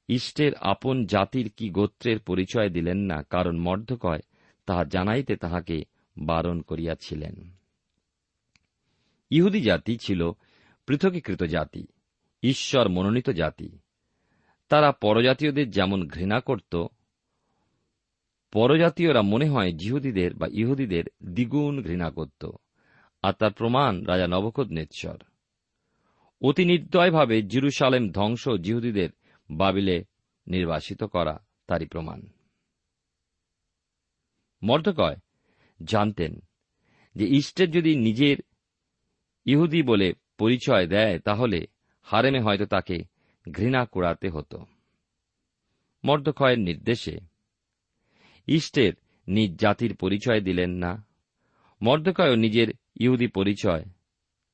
ইষ্টের 0.08 0.56
আপন 0.56 1.06
জাতির 1.06 1.52
কি 1.58 1.70
গোত্রের 1.70 2.20
পরিচয় 2.20 2.70
দিলেন 2.70 2.98
না, 2.98 3.24
কারণ 3.30 3.58
মর্ধকয় 3.58 4.20
তাহা 4.66 4.84
জানাইতে 4.84 5.36
তাহাকে 5.36 5.84
বারণ 6.18 6.62
করিয়াছিলেন। 6.62 7.56
ইহুদি 9.30 9.62
জাতি 9.62 9.98
ছিল 9.98 10.32
পৃথকীকৃত 10.86 11.44
জাতি, 11.44 11.88
ঈশ্বর 12.44 12.90
মনোনীত 12.90 13.30
জাতি। 13.30 13.80
তারা 14.70 14.92
পরজাতীয়দের 14.92 15.70
যেমন 15.70 16.08
ঘৃণা 16.08 16.40
করত 16.40 16.86
পরজাতীয়রা 18.52 19.22
মনে 19.22 19.50
হয় 19.50 19.74
জিহুদীদের 19.74 20.34
বা 20.34 20.48
ইহুদিদের 20.52 21.04
দ্বিগুণ 21.24 21.84
ঘৃণা 21.84 22.12
করত, 22.12 22.50
আর 23.22 23.34
তার 23.34 23.52
প্রমাণ 23.52 24.06
রাজা 24.06 24.28
নবকোদ 24.28 24.72
নেৎসর 24.72 25.18
অতি 26.42 26.66
নির্দয়ভাবে 26.66 27.42
জিরুসালেম 27.42 28.12
ধ্বংস 28.12 28.50
জিহুদীদের 28.50 29.10
বাবিলে 29.52 30.06
নির্বাসিত 30.48 31.04
করা 31.04 31.46
তারই 31.68 31.86
প্রমাণ। 31.86 32.22
মর্দকয়, 34.64 35.16
জানতেন 35.84 36.40
যে 37.16 37.28
ইস্টের 37.28 37.72
যদি 37.72 37.96
নিজের 37.96 38.38
ইহুদি 39.46 39.84
বলে 39.84 40.14
পরিচয় 40.38 40.88
দেয়, 40.88 41.20
তাহলে 41.20 41.68
হারেমে 42.02 42.40
হয়তো 42.40 42.66
তাকে 42.66 43.04
ঘৃণা 43.52 43.86
কুড়াতে 43.86 44.30
হতো। 44.30 44.66
মর্দকয়ের 46.04 46.60
নির্দেশে 46.60 47.31
ইষ্টের 48.48 48.94
নিজ 49.28 49.60
জাতির 49.60 49.96
পরিচয় 49.96 50.42
দিলেন 50.42 50.72
না। 50.72 51.06
মর্দকয়ও 51.82 52.36
নিজের 52.36 52.68
ইহুদি 53.00 53.28
পরিচয় 53.28 53.86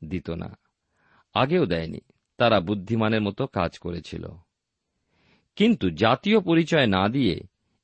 দিত 0.03 0.29
না। 0.29 0.57
আগেও 1.33 1.65
দেয়নি, 1.65 1.99
তারা 2.37 2.59
বুদ্ধিমানের 2.59 3.21
মতো 3.21 3.47
কাজ 3.47 3.79
করেছিল। 3.79 4.27
কিন্তু 5.55 5.89
জাতীয় 5.89 6.39
পরিচয় 6.39 6.87
না 6.87 7.09
দিয়ে 7.09 7.41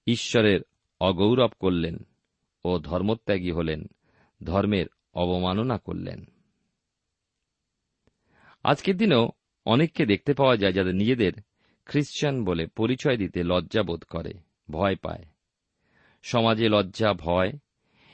ঈশ্বরের 0.08 0.62
অগৌরব 1.00 1.50
করলেন 1.60 1.98
ও 2.66 2.80
ধর্মত্যাগী 2.80 3.52
হলেন, 3.52 3.86
ধর্মের 4.44 4.86
অবমাননা 5.14 5.78
করলেন। 5.78 6.26
আজকের 8.64 8.98
দিনেও 8.98 9.30
অনেককে 9.66 10.06
দেখতে 10.06 10.34
পাওয়া 10.34 10.58
যায় 10.58 10.74
যাদের 10.74 10.96
নিজেদের 10.96 11.34
খ্রিস্টান 11.86 12.44
বলে 12.46 12.68
পরিচয় 12.68 13.18
দিতে 13.18 13.44
লজ্জা 13.44 13.84
বোধ 13.84 14.04
করে, 14.04 14.34
ভয় 14.72 14.96
পায়। 14.96 15.33
সমাজে 16.24 16.70
লজ্জা, 16.70 17.14
ভয় 17.14 17.52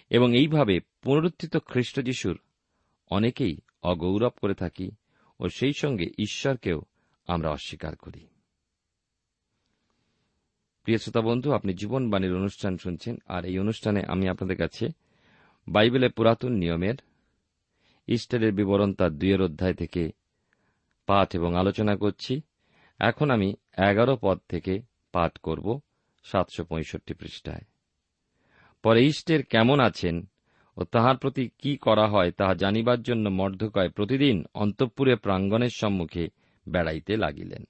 এবং 0.10 0.38
এইভাবে 0.38 0.80
পুনরুত্থিত 1.02 1.58
খ্রিস্ট 1.58 2.00
যিশুর 2.00 2.40
অনেকেই 3.12 3.58
অগৌরব 3.84 4.32
করে 4.42 4.54
থাকি 4.54 4.92
ও 5.40 5.50
সেই 5.50 5.74
সঙ্গে 5.74 6.06
ঈশ্বরকেও 6.20 6.82
আমরা 7.28 7.50
অস্বীকার 7.50 7.96
করি। 7.96 8.28
প্রিয় 10.84 10.98
শ্রোতা 10.98 11.22
বন্ধু, 11.22 11.52
আপনি 11.52 11.74
জীবনবাণীর 11.74 12.36
অনুষ্ঠান 12.36 12.78
শুনছেন 12.78 13.18
আর 13.28 13.46
এই 13.46 13.60
অনুষ্ঠানে 13.60 14.04
আমি 14.08 14.30
আপনাদের 14.30 14.58
কাছে 14.58 14.90
বাইবেলের 15.68 16.12
পুরাতন 16.12 16.52
নিয়মের, 16.52 16.96
ইস্টারের 18.08 18.54
বিবরণ 18.54 18.94
তার 18.94 19.12
দুইয়ের 19.12 19.42
অধ্যায় 19.42 19.74
থেকে 19.74 20.12
পাঠ 21.06 21.36
এবং 21.36 21.56
আলোচনা 21.56 21.96
করছি। 21.96 22.42
এখন 23.00 23.30
আমি 23.30 23.56
এগারো 23.90 24.18
পদ 24.22 24.40
থেকে 24.50 24.82
পাঠ 25.12 25.38
করব 25.38 25.80
সাতশো 26.24 26.64
পঁয়ষট্টি 26.64 27.14
পৃষ্ঠায়। 27.14 27.62
পরে 28.84 29.06
ইষ্টের 29.06 29.46
কেমন 29.46 29.80
আছেন 29.80 30.30
ও 30.78 30.84
তাহার 30.84 31.18
প্রতি 31.18 31.50
কি 31.58 31.78
করা 31.78 32.08
হয় 32.08 32.32
তাহা 32.32 32.54
জানিবার 32.54 33.02
জন্য 33.02 33.30
মর্ধকয় 33.30 33.90
প্রতিদিন 33.90 34.46
অন্তঃপুরে 34.54 35.16
প্রাঙ্গণের 35.16 35.70
সম্মুখে 35.70 36.28
বেড়াইতে 36.70 37.18
লাগিলেন। 37.18 37.64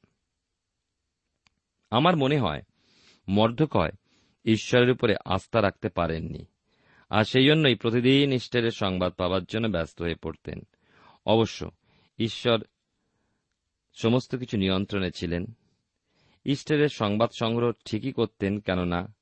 আমার 1.92 2.18
মনে 2.18 2.38
হয় 2.38 2.62
মর্ধকয় 3.28 3.92
ঈশ্বরের 4.46 4.92
উপরে 4.92 5.16
আস্থা 5.26 5.62
রাখতে 5.62 5.90
পারেননি। 5.90 6.46
আর 7.10 7.24
সেই 7.24 7.46
জন্যই 7.46 7.76
প্রতিদিন 7.76 8.34
ইষ্টের 8.34 8.72
সংবাদ 8.72 9.14
পাবার 9.14 9.44
জন্য 9.44 9.68
ব্যস্ত 9.68 10.02
হয়ে 10.02 10.16
পড়তেন। 10.16 10.62
অবশ্য 11.26 11.72
ঈশ্বর 12.20 12.64
সমস্ত 13.94 14.36
কিছু 14.36 14.58
নিয়ন্ত্রণে 14.58 15.12
ছিলেন। 15.12 15.46
ইস্টারের 16.46 16.88
সংবাদ 16.88 17.30
সংগ্রহ 17.40 17.72
ঠিকই 17.86 18.12
করতেন 18.12 18.60
কেননা 18.60 19.19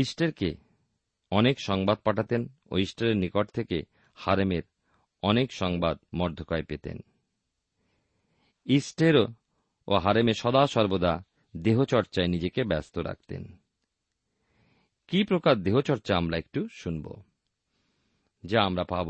ইস্টারকে 0.00 0.50
অনেক 1.32 1.56
সংবাদ 1.60 1.98
পাঠাতেন 1.98 2.42
ও 2.70 2.74
ইস্টারের 2.78 3.16
নিকট 3.16 3.46
থেকে 3.50 3.78
হারেমের 4.14 4.62
অনেক 5.22 5.48
সংবাদ 5.52 5.96
মর্ধকায় 6.14 6.62
পেতেন। 6.62 6.98
ইষ্টের 8.66 9.16
ও 9.88 9.92
হারেমে 9.94 10.34
সদা 10.34 10.62
সর্বদা 10.66 11.14
দেহচর্চায় 11.54 12.28
নিজেকে 12.28 12.60
ব্যস্ত 12.64 12.94
রাখতেন। 12.98 13.42
কি 15.08 15.18
প্রকার 15.24 15.54
দেহচর্চা 15.56 16.12
আমরা 16.16 16.36
একটু 16.36 16.60
শুনব, 16.72 17.06
যা 18.44 18.58
আমরা 18.62 18.84
পাব 18.84 19.08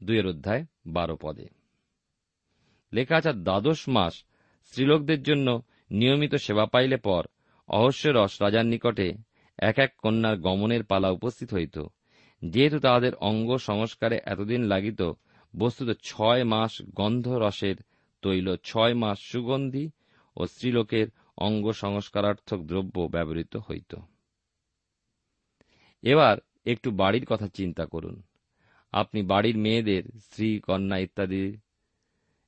দুয়ের 0.00 0.26
অধ্যায় 0.26 0.62
বারো 0.86 1.16
পদে। 1.22 1.46
লেখা 2.92 3.14
আছে, 3.16 3.32
দ্বাদশ 3.46 3.80
মাস 3.88 4.14
স্ত্রীলোকদের 4.64 5.20
জন্য 5.22 5.48
নিয়মিত 5.90 6.34
সেবা 6.34 6.66
পাইলে 6.66 6.96
পর 6.96 7.22
অহস্যরস 7.68 8.32
রাজার 8.42 8.66
নিকটে 8.66 9.08
এক 9.60 9.78
এক 9.78 9.96
কন্যার 9.98 10.36
গমনের 10.38 10.84
পালা 10.84 11.10
উপস্থিত 11.10 11.54
হইত। 11.54 11.78
যেহেতু 12.42 12.78
তাহাদের 12.78 13.14
অঙ্গ 13.14 13.56
সংস্কারে 13.56 14.20
এতদিন 14.24 14.62
লাগিত, 14.62 15.02
বস্তুত 15.56 15.96
ছয় 16.02 16.44
মাস 16.44 16.82
গন্ধরসের 16.94 17.76
তৈল, 18.22 18.56
ছয় 18.56 18.94
মাস 18.94 19.18
সুগন্ধি 19.20 19.90
ও 20.36 20.46
স্ত্রীলোকের 20.46 21.06
অঙ্গ 21.36 21.72
সংস্কারার্থক 21.72 22.58
দ্রব্য 22.58 23.00
ব্যবহৃত 23.00 23.56
হইত। 23.56 23.94
এবার 26.02 26.36
একটু 26.66 26.90
বাড়ির 26.90 27.26
কথা 27.26 27.48
চিন্তা 27.48 27.86
করুন। 27.86 28.22
আপনি 28.92 29.22
বাড়ির 29.22 29.58
মেয়েদের, 29.58 30.02
স্ত্রী, 30.18 30.60
কন্যা 30.60 30.98
ইত্যাদি 30.98 31.56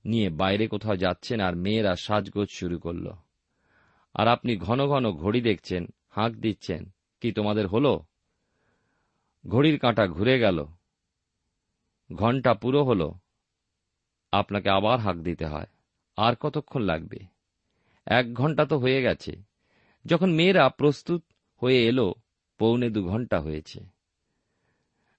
নিয়ে 0.04 0.30
বাইরে 0.30 0.66
কোথাও 0.66 0.96
যাচ্ছেন 0.96 1.40
আর 1.40 1.56
মেয়েরা 1.56 1.96
সাজগোজ 1.96 2.48
শুরু 2.50 2.78
করল। 2.78 3.12
আর 4.14 4.28
আপনি 4.28 4.56
ঘন 4.56 4.86
ঘন 4.86 5.10
ঘড়ি 5.12 5.40
দেখছেন, 5.40 5.86
হাঁক 6.08 6.32
দিচ্ছেন 6.32 6.92
কি 7.22 7.32
তোমাদের 7.32 7.68
হলো? 7.68 8.04
ঘড়ির 9.48 9.78
কাঁটা 9.78 10.06
ঘুরে 10.06 10.38
গেল। 10.38 10.66
ঘণ্টা 12.14 12.54
পুরো 12.54 12.84
হল। 12.84 13.12
আপনাকে 14.32 14.70
আবার 14.70 15.00
হাঁক 15.00 15.16
দিতে 15.16 15.46
হয়। 15.46 15.66
আর 16.16 16.34
কতক্ষণ 16.36 16.82
লাগবে? 16.82 17.18
এক 18.06 18.34
ঘণ্টা 18.34 18.64
তো 18.64 18.78
হয়ে 18.78 19.02
গেছে। 19.02 19.42
যখন 20.06 20.30
মেয়েরা 20.30 20.68
প্রস্তুত 20.68 21.24
হয়ে 21.56 21.88
এলো, 21.88 22.14
পৌনে 22.58 22.90
দু 22.90 23.08
ঘণ্টা 23.08 23.40
হয়েছে। 23.40 23.84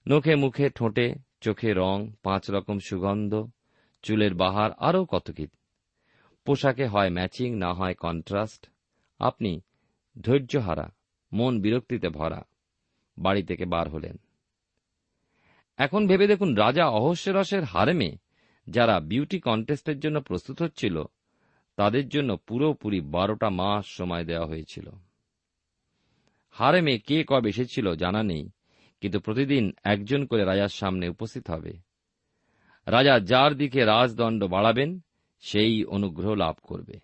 নখে 0.08 0.36
মুখে 0.36 0.70
ঠোঁটে, 0.70 1.14
চোখে 1.40 1.72
রং, 1.72 2.12
পাঁচ 2.22 2.50
রকম 2.50 2.78
সুগন্ধ, 2.78 3.50
চুলের 4.02 4.34
বাহার, 4.34 4.72
আরও 4.72 5.04
কত 5.04 5.30
কি। 5.30 5.46
পোশাকে 6.44 6.86
হয় 6.86 7.10
ম্যাচিং, 7.10 7.54
না 7.54 7.74
হয় 7.74 7.94
কন্ট্রাস্ট। 7.94 8.68
আপনি 9.18 9.60
ধৈর্যহারা। 10.20 10.90
মন 11.34 11.60
বিরক্তিতে 11.60 12.08
ভরা। 12.08 12.42
বাড়ি 13.18 13.42
থেকে 13.42 13.64
বার 13.64 13.88
হলেন। 13.88 14.16
এখন 15.76 16.06
ভেবে 16.06 16.26
দেখুন, 16.26 16.54
রাজা 16.54 16.86
অহস্যরসের 16.86 17.64
হারেমে 17.64 18.16
যারা 18.66 19.00
বিউটি 19.00 19.40
কন্টেস্টের 19.40 20.00
জন্য 20.00 20.20
প্রস্তুত 20.20 20.62
হচ্ছিল, 20.62 21.04
তাদের 21.76 22.08
জন্য 22.08 22.36
পুরোপুরি 22.36 23.00
বারোটা 23.00 23.50
মাস 23.50 23.86
সময় 23.86 24.24
দেওয়া 24.24 24.46
হয়েছিল। 24.46 24.90
হারেমে 26.50 26.98
কে 26.98 27.24
কবে 27.28 27.48
এসেছিল 27.48 27.94
জানা 27.94 28.22
নেই, 28.22 28.50
কিন্তু 29.00 29.20
প্রতিদিন 29.20 29.72
একজন 29.84 30.26
করে 30.26 30.44
রাজার 30.44 30.68
সামনে 30.68 31.08
উপস্থিত 31.08 31.50
হবে। 31.50 31.72
রাজা 32.86 33.20
যার 33.20 33.54
দিকে 33.54 33.84
রাজদণ্ড 33.84 34.44
বাড়াবেন, 34.44 35.00
সেই 35.40 35.84
অনুগ্রহ 35.84 36.34
লাভ 36.34 36.56
করবে। 36.62 37.00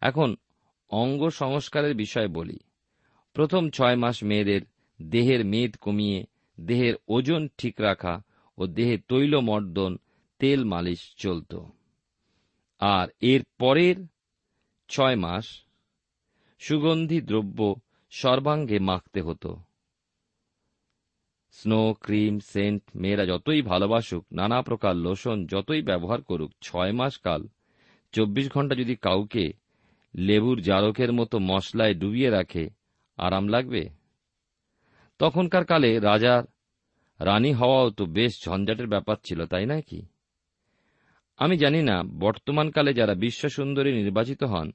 এখন 0.00 0.36
অঙ্গ 0.88 1.28
সংস্কারের 1.28 1.94
বিষয়ে 1.94 2.28
বলি। 2.28 2.58
প্রথম 3.36 3.70
ছয় 3.70 3.96
মাস 3.96 4.24
মেয়েদের 4.24 4.60
দেহের 5.02 5.44
মেদ 5.44 5.76
কমিয়ে 5.76 6.26
দেহের 6.60 6.94
ওজন 7.08 7.48
ঠিক 7.58 7.80
রাখা 7.80 8.22
ও 8.58 8.66
দেহে 8.66 8.98
তৈল 8.98 9.40
মর্দন 9.40 9.98
তেল 10.38 10.64
মালিশ 10.64 11.14
চলত। 11.16 11.52
আর 12.80 13.08
এর 13.20 13.42
পরের 13.58 13.96
ছয় 14.88 15.16
মাস 15.16 15.46
সুগন্ধি 16.58 17.20
দ্রব্য 17.20 17.74
সর্বাঙ্গে 18.10 18.78
মাখতে 18.78 19.20
হতো। 19.20 19.56
স্নো, 21.52 21.94
ক্রিম, 22.00 22.40
সেন্ট, 22.40 22.82
মেয়েরা 22.96 23.26
যতই 23.26 23.62
ভালোবাসুক, 23.62 24.24
নানা 24.32 24.62
প্রকার 24.62 24.96
লোশন 24.96 25.46
যতই 25.46 25.82
ব্যবহার 25.82 26.22
করুক, 26.22 26.50
ছয় 26.62 26.92
মাস 26.92 27.18
কাল 27.18 27.42
চব্বিশ 28.12 28.46
ঘণ্টা 28.50 28.74
যদি 28.74 28.94
কাউকে 28.96 29.52
লেবুর 30.14 30.60
জারকের 30.60 31.12
মতো 31.12 31.38
মশলায় 31.38 31.94
ডুবিয়ে 31.94 32.30
রাখে 32.30 32.64
আরাম 33.16 33.48
লাগবে? 33.48 33.88
তখনকার 35.18 35.64
কালে 35.64 36.00
রাজার 36.00 36.42
রানী 37.20 37.52
হওয়াও 37.52 37.90
তো 37.90 38.06
বেশ 38.06 38.44
ঝঞ্ঝাটের 38.44 38.86
ব্যাপার 38.86 39.16
ছিল, 39.24 39.46
তাই 39.46 39.66
নয় 39.66 39.82
কি? 39.82 40.06
আমি 41.36 41.58
জানি 41.58 41.82
না 41.82 42.02
বর্তমানকালে 42.02 42.94
যারা 42.94 43.14
বিশ্ব 43.14 43.48
সুন্দরী 43.48 43.92
নির্বাচিত 43.92 44.44
হন, 44.44 44.72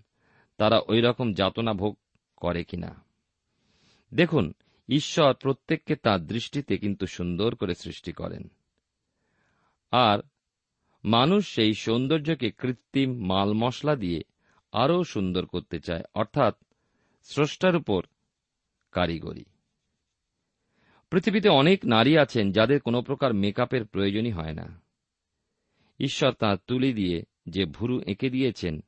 তারা 0.58 0.82
ওই 0.88 1.01
রকম 1.01 1.34
যাতনা 1.34 1.73
ভোগ 1.73 1.97
করে 2.36 2.63
কিনা। 2.63 3.04
দেখুন, 4.13 4.54
ঈশ্বর 4.89 5.34
প্রত্যেককে 5.34 5.95
তাঁর 5.95 6.19
দৃষ্টিতে 6.19 6.77
কিন্তু 6.77 7.06
সুন্দর 7.06 7.56
করে 7.56 7.75
সৃষ্টি 7.75 8.12
করেন। 8.12 8.47
আর 9.91 10.19
মানুষ 11.06 11.56
সেই 11.56 11.73
সৌন্দর্যকে 11.73 12.51
কৃত্রিম 12.51 13.25
মাল 13.25 13.54
মশলা 13.54 13.95
দিয়ে 13.95 14.23
আরও 14.71 15.04
সুন্দর 15.04 15.45
করতে 15.45 15.80
চায়, 15.80 16.04
অর্থাৎ 16.13 16.56
স্রষ্টার 17.23 17.75
উপর 17.75 18.06
কারিগরি। 18.91 19.45
পৃথিবীতে 21.10 21.49
অনেক 21.49 21.86
নারী 21.86 22.17
আছেন 22.17 22.51
যাদের 22.51 22.80
কোনো 22.80 23.01
প্রকার 23.01 23.34
মেকআপের 23.34 23.86
প্রয়োজনই 23.86 24.32
হয় 24.32 24.54
না। 24.54 24.82
ঈশ্বর 25.99 26.32
তাঁর 26.32 26.58
তুলি 26.67 26.93
দিয়ে 26.93 27.23
যে 27.49 27.65
ভুরু 27.65 28.01
এঁকে 28.01 28.30
দিয়েছেন, 28.30 28.84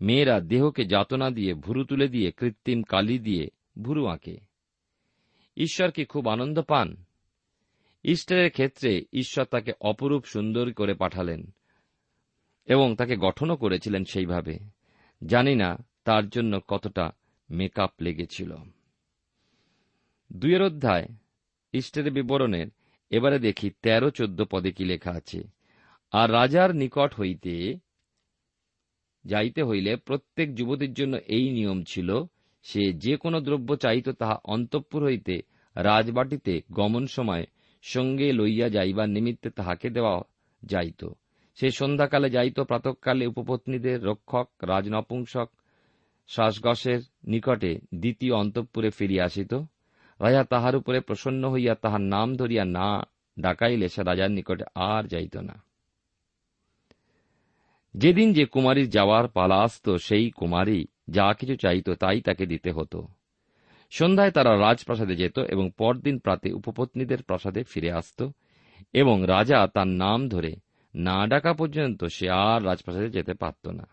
মেয়েরা 0.00 0.40
দেহকে 0.40 0.84
যাতনা 0.84 1.30
দিয়ে 1.30 1.54
ভুরু 1.54 1.84
তুলে 1.84 2.08
দিয়ে 2.08 2.32
কৃত্রিম 2.32 2.82
কালি 2.82 3.18
দিয়ে 3.18 3.48
ভুরু 3.82 4.06
আঁকে। 4.06 4.40
ঈশ্বর 5.56 5.90
কি 5.90 6.04
খুব 6.04 6.28
আনন্দ 6.28 6.62
পান? 6.62 7.04
ইস্টারের 8.02 8.50
ক্ষেত্রে 8.50 9.04
ঈশ্বর 9.12 9.44
তাকে 9.44 9.72
অপরূপ 9.80 10.24
সুন্দর 10.24 10.72
করে 10.72 10.94
পাঠালেন 10.94 11.50
এবং 12.66 12.96
তাকে 12.96 13.16
গঠনও 13.16 13.56
করেছিলেন 13.56 14.04
সেইভাবে। 14.04 14.58
জানি 15.26 15.54
না 15.54 15.84
তার 16.04 16.28
জন্য 16.28 16.60
কতটা 16.68 17.10
মেকআপ 17.50 17.90
লেগেছিল। 18.00 18.56
দুয়ের 20.32 20.62
অধ্যায় 20.62 21.06
ইস্টারের 21.72 22.12
বিবরণের, 22.12 22.66
এবারে 23.10 23.38
দেখি 23.38 23.70
তেরো, 23.82 24.10
চোদ্দ 24.10 24.44
পদে 24.44 24.72
কি 24.72 24.84
লেখা 24.84 25.10
আছে। 25.10 25.42
আর 26.12 26.32
রাজার 26.32 26.74
নিকট 26.74 27.14
হইতে, 27.20 27.78
যাইতে 29.24 29.62
হইলে 29.62 29.96
প্রত্যেক 29.96 30.54
যুবতীর 30.54 30.92
জন্য 30.92 31.16
এই 31.26 31.50
নিয়ম 31.50 31.82
ছিল, 31.82 32.24
সে 32.62 32.92
যে 32.92 33.16
কোনো 33.16 33.40
দ্রব্য 33.40 33.76
চাইত 33.76 34.08
তাহা 34.08 34.40
অন্তঃপুর 34.44 35.04
হইতে 35.04 35.42
রাজবাটিতে 35.76 36.62
গমন 36.72 37.06
সময় 37.06 37.46
সঙ্গে 37.82 38.32
লইয়া 38.32 38.68
যাইবার 38.68 39.08
নিমিত্তে 39.08 39.50
তাহাকে 39.50 39.90
দেওয়া 39.90 40.22
যাইত। 40.62 41.04
সে 41.54 41.70
সন্ধ্যাকালে 41.70 42.30
যাইত, 42.30 42.60
প্রাতকালে 42.60 43.26
উপপত্নীদের 43.26 44.04
রক্ষক, 44.04 44.48
রাজনপুংসক, 44.62 45.50
শ্বাসগসের 46.26 47.00
নিকটে 47.24 47.78
দ্বিতীয় 47.94 48.34
অন্তঃপুরে 48.34 48.90
ফিরিয়া 48.90 49.24
আসিত। 49.24 49.54
রাজা 50.20 50.44
তাহার 50.44 50.76
উপরে 50.76 51.00
প্রসন্ন 51.00 51.50
হইয়া 51.50 51.74
তাহার 51.74 52.00
নাম 52.00 52.36
ধরিয়া 52.36 52.64
না 52.64 53.02
ডাকাইলে 53.40 53.88
সে 53.88 54.02
রাজার 54.02 54.30
নিকটে 54.30 54.64
আর 54.74 55.04
যাইত 55.04 55.36
না। 55.36 55.62
যেদিন 57.94 58.32
যে 58.32 58.44
কুমারীর 58.44 58.90
যাওয়ার 58.90 59.28
পালা 59.28 59.56
আসত, 59.56 59.96
সেই 59.96 60.30
কুমারী 60.30 60.86
যা 61.08 61.34
কিছু 61.34 61.56
চাইত 61.56 61.90
তাই 61.90 62.20
তাকে 62.20 62.46
দিতে 62.46 62.70
হতো। 62.70 63.08
সন্ধ্যায় 63.90 64.30
তারা 64.30 64.58
রাজপ্রাসাদে 64.58 65.16
যেত 65.16 65.38
এবং 65.38 65.70
পরদিন 65.78 66.18
প্রাতে 66.18 66.52
উপপত্নীদের 66.52 67.22
প্রাসাদে 67.22 67.62
ফিরে 67.62 67.92
আসত 67.92 68.28
এবং 68.92 69.24
রাজা 69.26 69.66
তার 69.66 69.88
নাম 69.88 70.28
ধরে 70.28 70.56
না 70.94 71.26
ডাকা 71.26 71.52
পর্যন্ত 71.52 72.04
সে 72.04 72.30
আর 72.30 72.66
রাজপ্রাসাদে 72.66 73.08
যেতে 73.08 73.34
পারত 73.34 73.68
না। 73.68 73.86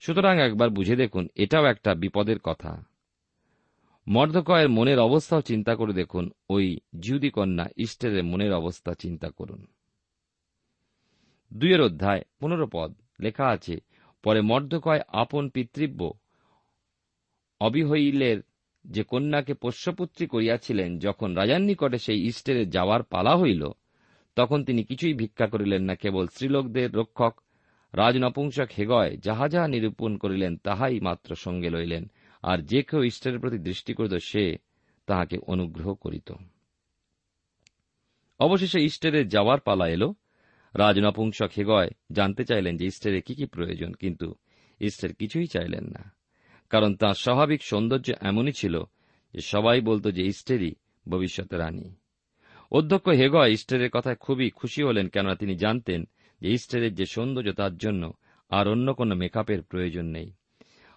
সুতরাং 0.00 0.38
একবার 0.38 0.70
বুঝে 0.70 0.96
দেখুন, 0.96 1.28
এটাও 1.34 1.64
একটা 1.64 1.94
বিপদের 1.94 2.38
কথা। 2.38 2.87
মর্দকয়ের 4.08 4.68
মনের 4.68 4.98
অবস্থাও 4.98 5.40
চিন্তা 5.40 5.76
করে 5.76 5.92
দেখুন। 5.92 6.30
ওই 6.48 6.78
জিউদি 7.00 7.30
কন্যা 7.30 7.66
ইস্টের 7.76 8.24
মনের 8.24 8.52
অবস্থা 8.52 8.94
চিন্তা 8.94 9.30
করুন। 9.30 9.66
দুইয়ের 11.54 11.80
অধ্যায়, 11.80 12.22
পনেরো 12.40 12.66
পদ, 12.72 12.94
লেখা 13.20 13.46
আছে, 13.46 13.80
পরে 14.22 14.40
মর্দকয় 14.40 15.00
আপন 15.08 15.48
পিতৃব্য 15.48 16.12
অবিহইলের 17.60 18.42
যে 18.84 19.02
কন্যাকে 19.02 19.54
পোষ্যপুত্রী 19.54 20.26
করিয়াছিলেন, 20.26 20.98
যখন 20.98 21.34
রাজার 21.34 21.60
নিকটে 21.60 21.98
সেই 21.98 22.26
ইস্টেরে 22.26 22.66
যাওয়ার 22.66 23.02
পালা 23.02 23.36
হইল, 23.36 23.70
তখন 24.36 24.64
তিনি 24.64 24.82
কিছুই 24.84 25.14
ভিক্ষা 25.14 25.46
করিলেন 25.46 25.82
না, 25.82 25.94
কেবল 25.94 26.26
স্ত্রীলোকদের 26.26 26.92
রক্ষক 26.92 27.40
রাজনপুংসক 27.94 28.68
হেগয় 28.78 29.16
যাহা 29.16 29.48
যাহা 29.48 29.68
নিরূপণ 29.68 30.16
করিলেন, 30.16 30.56
তাহাই 30.56 31.00
মাত্র 31.00 31.34
সঙ্গে 31.34 31.70
লইলেন। 31.70 32.10
আর 32.42 32.58
যে 32.58 32.82
কেউ 32.82 33.02
ইষ্টের 33.02 33.38
প্রতি 33.38 33.58
দৃষ্টি 33.58 33.94
করিত, 33.94 34.14
সে 34.14 34.56
তাহাকে 35.06 35.38
অনুগ্রহ 35.38 35.94
করিত। 35.94 36.32
অবশেষে 38.38 38.84
ইষ্টেরে 38.84 39.24
যাওয়ার 39.24 39.60
পালা 39.60 39.88
এল। 39.88 40.12
রাজ 40.74 41.00
নপুংসক 41.00 41.50
হেগয় 41.58 41.90
জানতে 42.12 42.44
চাইলেন 42.44 42.76
যে 42.76 42.86
ইস্টারের 42.86 43.22
কি 43.22 43.34
কি 43.34 43.46
প্রয়োজন, 43.46 43.92
কিন্তু 43.92 44.34
ইস্টার 44.80 45.14
কিছুই 45.14 45.46
চাইলেন 45.46 45.84
না। 45.84 46.12
কারণ 46.70 46.94
তার 46.94 47.14
স্বাভাবিক 47.14 47.62
সৌন্দর্য 47.62 48.12
এমনই 48.20 48.52
ছিল 48.52 48.82
যে 49.34 49.40
সবাই 49.40 49.80
বলতো 49.80 50.10
যে 50.10 50.26
ইস্টেরই 50.26 50.74
ভবিষ্যতে 51.08 51.56
রানী। 51.56 51.94
অধ্যক্ষ 52.72 53.08
হেগয় 53.08 53.48
ইস্টারের 53.48 53.90
কথায় 53.90 54.16
খুবই 54.16 54.50
খুশি 54.50 54.82
হলেন, 54.82 55.08
কেননা 55.08 55.34
তিনি 55.34 55.56
জানতেন 55.56 56.08
যে 56.40 56.52
ইস্টারের 56.52 56.94
যে 56.94 57.06
সৌন্দর্য 57.06 57.52
তার 57.52 57.76
জন্য 57.76 58.12
আর 58.48 58.68
অন্য 58.68 58.94
কোনো 58.94 59.14
মেকআপের 59.14 59.62
প্রয়োজন 59.62 60.06
নেই। 60.06 60.32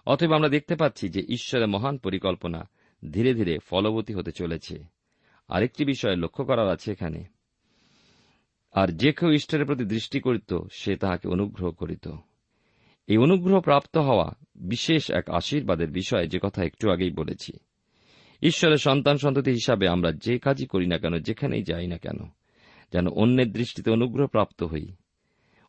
অতএব 0.06 0.32
আমরা 0.32 0.48
দেখতে 0.48 0.76
পাচ্ছি 0.76 1.08
যে 1.08 1.20
ঈশ্বরের 1.20 1.68
মহান 1.68 1.98
পরিকল্পনা 1.98 2.68
ধীরে 3.12 3.34
ধীরে 3.34 3.58
ফলবতী 3.58 4.14
হতে 4.14 4.32
চলেছে। 4.32 4.84
আরেকটি 5.48 5.84
বিষয় 5.84 6.16
লক্ষ্য 6.16 6.44
করার 6.44 6.68
আছে 6.68 6.92
এখানে। 6.92 7.24
আর 8.72 8.88
যে 8.88 9.12
কেউ 9.12 9.32
ঈশ্বরের 9.32 9.66
প্রতি 9.66 9.84
দৃষ্টি 9.84 10.20
করিত, 10.20 10.58
সে 10.72 10.96
তাহাকে 10.96 11.28
অনুগ্রহ 11.28 11.70
করিত। 11.70 12.08
এই 13.06 13.16
অনুগ্রহ 13.16 13.60
প্রাপ্ত 13.60 13.96
হওয়া 13.96 14.32
বিশেষ 14.54 15.10
এক 15.10 15.30
আশীর্বাদের 15.30 15.90
বিষয়, 15.90 16.26
যে 16.26 16.38
কথা 16.42 16.64
একটু 16.64 16.90
আগেই 16.90 17.10
বলেছি। 17.10 17.52
ঈশ্বরের 18.42 18.76
সন্তান 18.76 19.16
সন্ততি 19.16 19.50
হিসাবে 19.50 19.88
আমরা 19.88 20.12
যে 20.12 20.38
কাজই 20.38 20.66
করি 20.66 20.86
না 20.86 20.98
কেন, 20.98 21.18
যেখানেই 21.18 21.62
যাই 21.62 21.86
না 21.86 21.98
কেন, 21.98 22.18
যেন 22.92 23.08
অন্যের 23.08 23.52
দৃষ্টিতে 23.52 23.90
অনুগ্রহ 23.90 24.26
প্রাপ্ত 24.26 24.62
হই। 24.62 24.92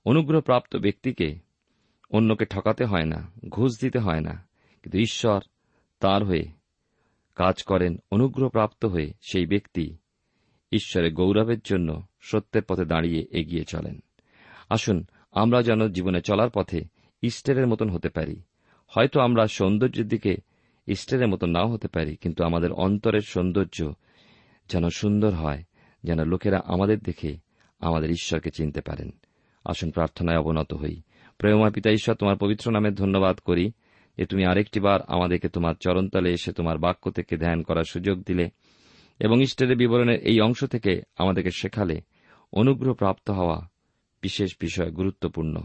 অনুগ্রহ 0.06 0.42
প্রাপ্ত 0.42 0.76
ব্যক্তিকে 0.76 1.53
অন্যকে 2.14 2.46
ঠকাতে 2.46 2.86
হয় 2.86 3.06
না, 3.06 3.32
ঘুষ 3.50 3.82
দিতে 3.82 4.00
হয় 4.00 4.22
না। 4.22 4.48
কিন্তু 4.84 4.98
ঈশ্বর 4.98 5.42
তার 6.00 6.24
হয়ে 6.24 6.44
কাজ 7.36 7.64
করেন 7.64 7.98
অনুগ্রহ 8.12 8.50
প্রাপ্ত 8.50 8.86
হয়ে 8.86 9.14
সেই 9.22 9.46
ব্যক্তি 9.46 9.98
ঈশ্বরের 10.72 11.14
গৌরবের 11.14 11.58
জন্য 11.64 12.02
সত্যের 12.22 12.64
পথে 12.64 12.86
দাঁড়িয়ে 12.86 13.28
এগিয়ে 13.32 13.64
চলেন। 13.64 14.00
আসুন, 14.70 15.06
আমরা 15.32 15.64
যেন 15.64 15.88
জীবনে 15.88 16.22
চলার 16.22 16.50
পথে 16.50 16.86
ইস্টারের 17.22 17.68
মতন 17.68 17.90
হতে 17.90 18.10
পারি। 18.10 18.42
হয়তো 18.88 19.20
আমরা 19.20 19.48
সৌন্দর্যের 19.48 20.08
দিকে 20.08 20.38
ইস্টারের 20.88 21.28
মতন 21.28 21.50
নাও 21.50 21.68
হতে 21.68 21.88
পারি, 21.88 22.16
কিন্তু 22.16 22.44
আমাদের 22.44 22.72
অন্তরের 22.72 23.22
সৌন্দর্য 23.22 23.94
যেন 24.70 24.90
সুন্দর 24.90 25.34
হয়, 25.34 25.64
যেন 26.04 26.26
লোকেরা 26.26 26.62
আমাদের 26.66 27.00
দেখে 27.00 27.38
আমাদের 27.80 28.10
ঈশ্বরকে 28.10 28.50
চিনতে 28.50 28.82
পারেন। 28.82 29.12
আসুন, 29.66 29.92
প্রার্থনায় 29.92 30.38
অবনত 30.38 30.74
হই। 30.74 31.02
প্রেমময় 31.38 31.72
পিতা 31.72 31.92
ঈশ্বর, 31.92 32.16
তোমার 32.16 32.38
পবিত্র 32.38 32.72
নামে 32.72 32.92
ধন্যবাদ 32.92 33.40
করি 33.40 33.72
যে 34.18 34.26
তুমি 34.26 34.46
আরেকটি 34.46 34.80
বার 34.80 35.02
আমাদেরকে 35.02 35.50
তোমার 35.50 35.76
চরণতলে 35.80 36.32
এসে 36.32 36.52
তোমার 36.54 36.78
বাক্য 36.78 37.12
থেকে 37.12 37.38
ধ্যান 37.38 37.64
করার 37.64 37.84
সুযোগ 37.84 38.24
দিলে 38.24 38.50
এবং 39.20 39.42
ইষ্টের 39.42 39.76
বিবরণের 39.76 40.20
এই 40.20 40.42
অংশ 40.42 40.64
থেকে 40.64 41.02
আমাদেরকে 41.18 41.52
শেখালে 41.52 42.02
অনুগ্রহ 42.54 42.94
প্রাপ্ত 42.94 43.30
হওয়া 43.30 43.70
বিশেষ 44.22 44.56
বিষয় 44.60 44.92
গুরুত্বপূর্ণ। 44.92 45.62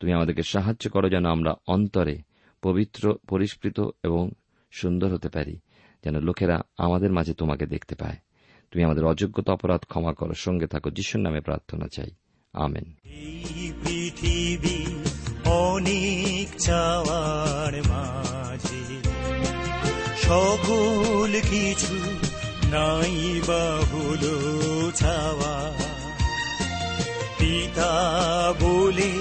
তুমি 0.00 0.12
আমাদেরকে 0.12 0.42
সাহায্য 0.42 0.90
করো 0.90 1.08
যেন 1.08 1.26
আমরা 1.26 1.54
অন্তরে 1.68 2.22
পবিত্র, 2.62 3.16
পরিষ্কৃত 3.28 3.80
এবং 4.04 4.30
সুন্দর 4.70 5.14
হতে 5.14 5.28
পারি, 5.28 5.58
যেন 6.04 6.20
লোকেরা 6.20 6.62
আমাদের 6.78 7.12
মাঝে 7.12 7.34
তোমাকে 7.34 7.66
দেখতে 7.66 7.94
পায়। 7.94 8.16
তুমি 8.70 8.84
আমাদের 8.84 9.04
অযোগ্যতা, 9.04 9.52
অপরাধ 9.52 9.80
ক্ষমা 9.80 10.14
করো। 10.14 10.32
সঙ্গে 10.34 10.66
থাকো, 10.66 10.90
যিশুর 10.90 11.20
নামে 11.20 11.40
প্রার্থনা 11.40 11.86
চাই। 11.92 12.10
আমেন। 12.52 12.84
পৃথিবী 13.84 14.77
অনেক 15.50 16.60
চাওয়ার 16.60 17.74
মাঝে। 17.88 18.84
সকল 20.22 21.32
কিছু 21.50 21.96
নাই 22.70 23.40
বাহুল 23.46 24.22
ছাওয়া। 24.94 25.56
পিতা 27.38 27.94
বলে 28.60 29.12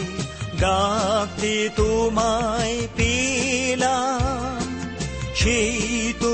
ডাকতে 0.60 1.70
তোমায় 1.76 2.88
পেলাম, 2.98 4.62
সেই 5.36 6.14
তো 6.20 6.34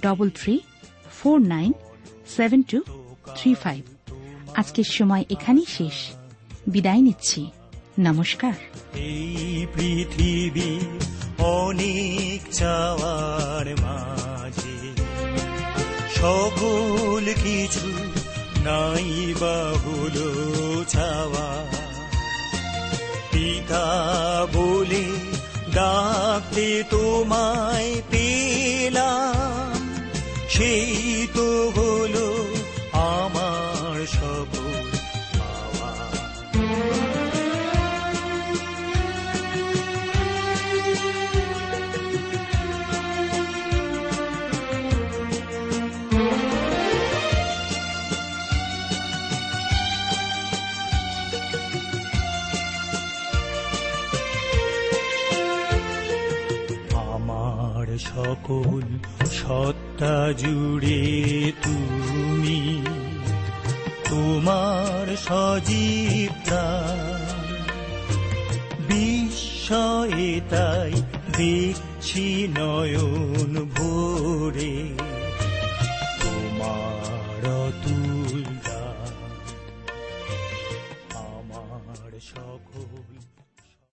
double 0.00 0.30
three 0.30 0.60
four 1.18 1.40
nine 1.40 1.72
seven 2.36 2.62
two 2.62 2.80
three 3.36 3.54
five 3.54 3.84
আজকের 4.54 4.84
সময় 4.84 5.24
এখানেই 5.30 5.64
শেষ। 5.68 6.12
বিদায় 6.66 7.00
নিচ্ছি। 7.00 7.46
নমস্কার। 7.98 8.52
এই 8.94 9.66
পৃথিবী 9.74 10.78
অনেক 11.38 12.54
চাওয়ার 12.54 13.76
মাঝে। 13.80 15.02
সকল 16.14 17.34
কিছু 17.42 17.86
নাই 18.64 19.34
বাহুল 19.40 20.16
ছাওয়া। 20.84 21.66
পিতা 23.32 23.86
বলে 24.52 25.04
ডাকতে 25.74 26.84
তোমায় 26.90 28.02
পেলাম। 28.10 29.41
সেই 30.62 31.26
তো 31.34 31.48
হলো 31.70 32.28
আমার 33.12 33.96
সফল 34.12 34.86
পাওয়া 35.22 35.92
সকল 58.06 58.86
গোটা 60.02 60.32
জুড়ে 60.42 61.02
তুমি 61.62 62.60
তোমার 64.08 65.06
সজীব 65.26 66.32
বিস্ময়ে 68.88 70.30
তাই 70.50 70.92
দেখছি 71.38 72.24
নয়ন 72.56 73.52
ভোরে। 73.76 74.76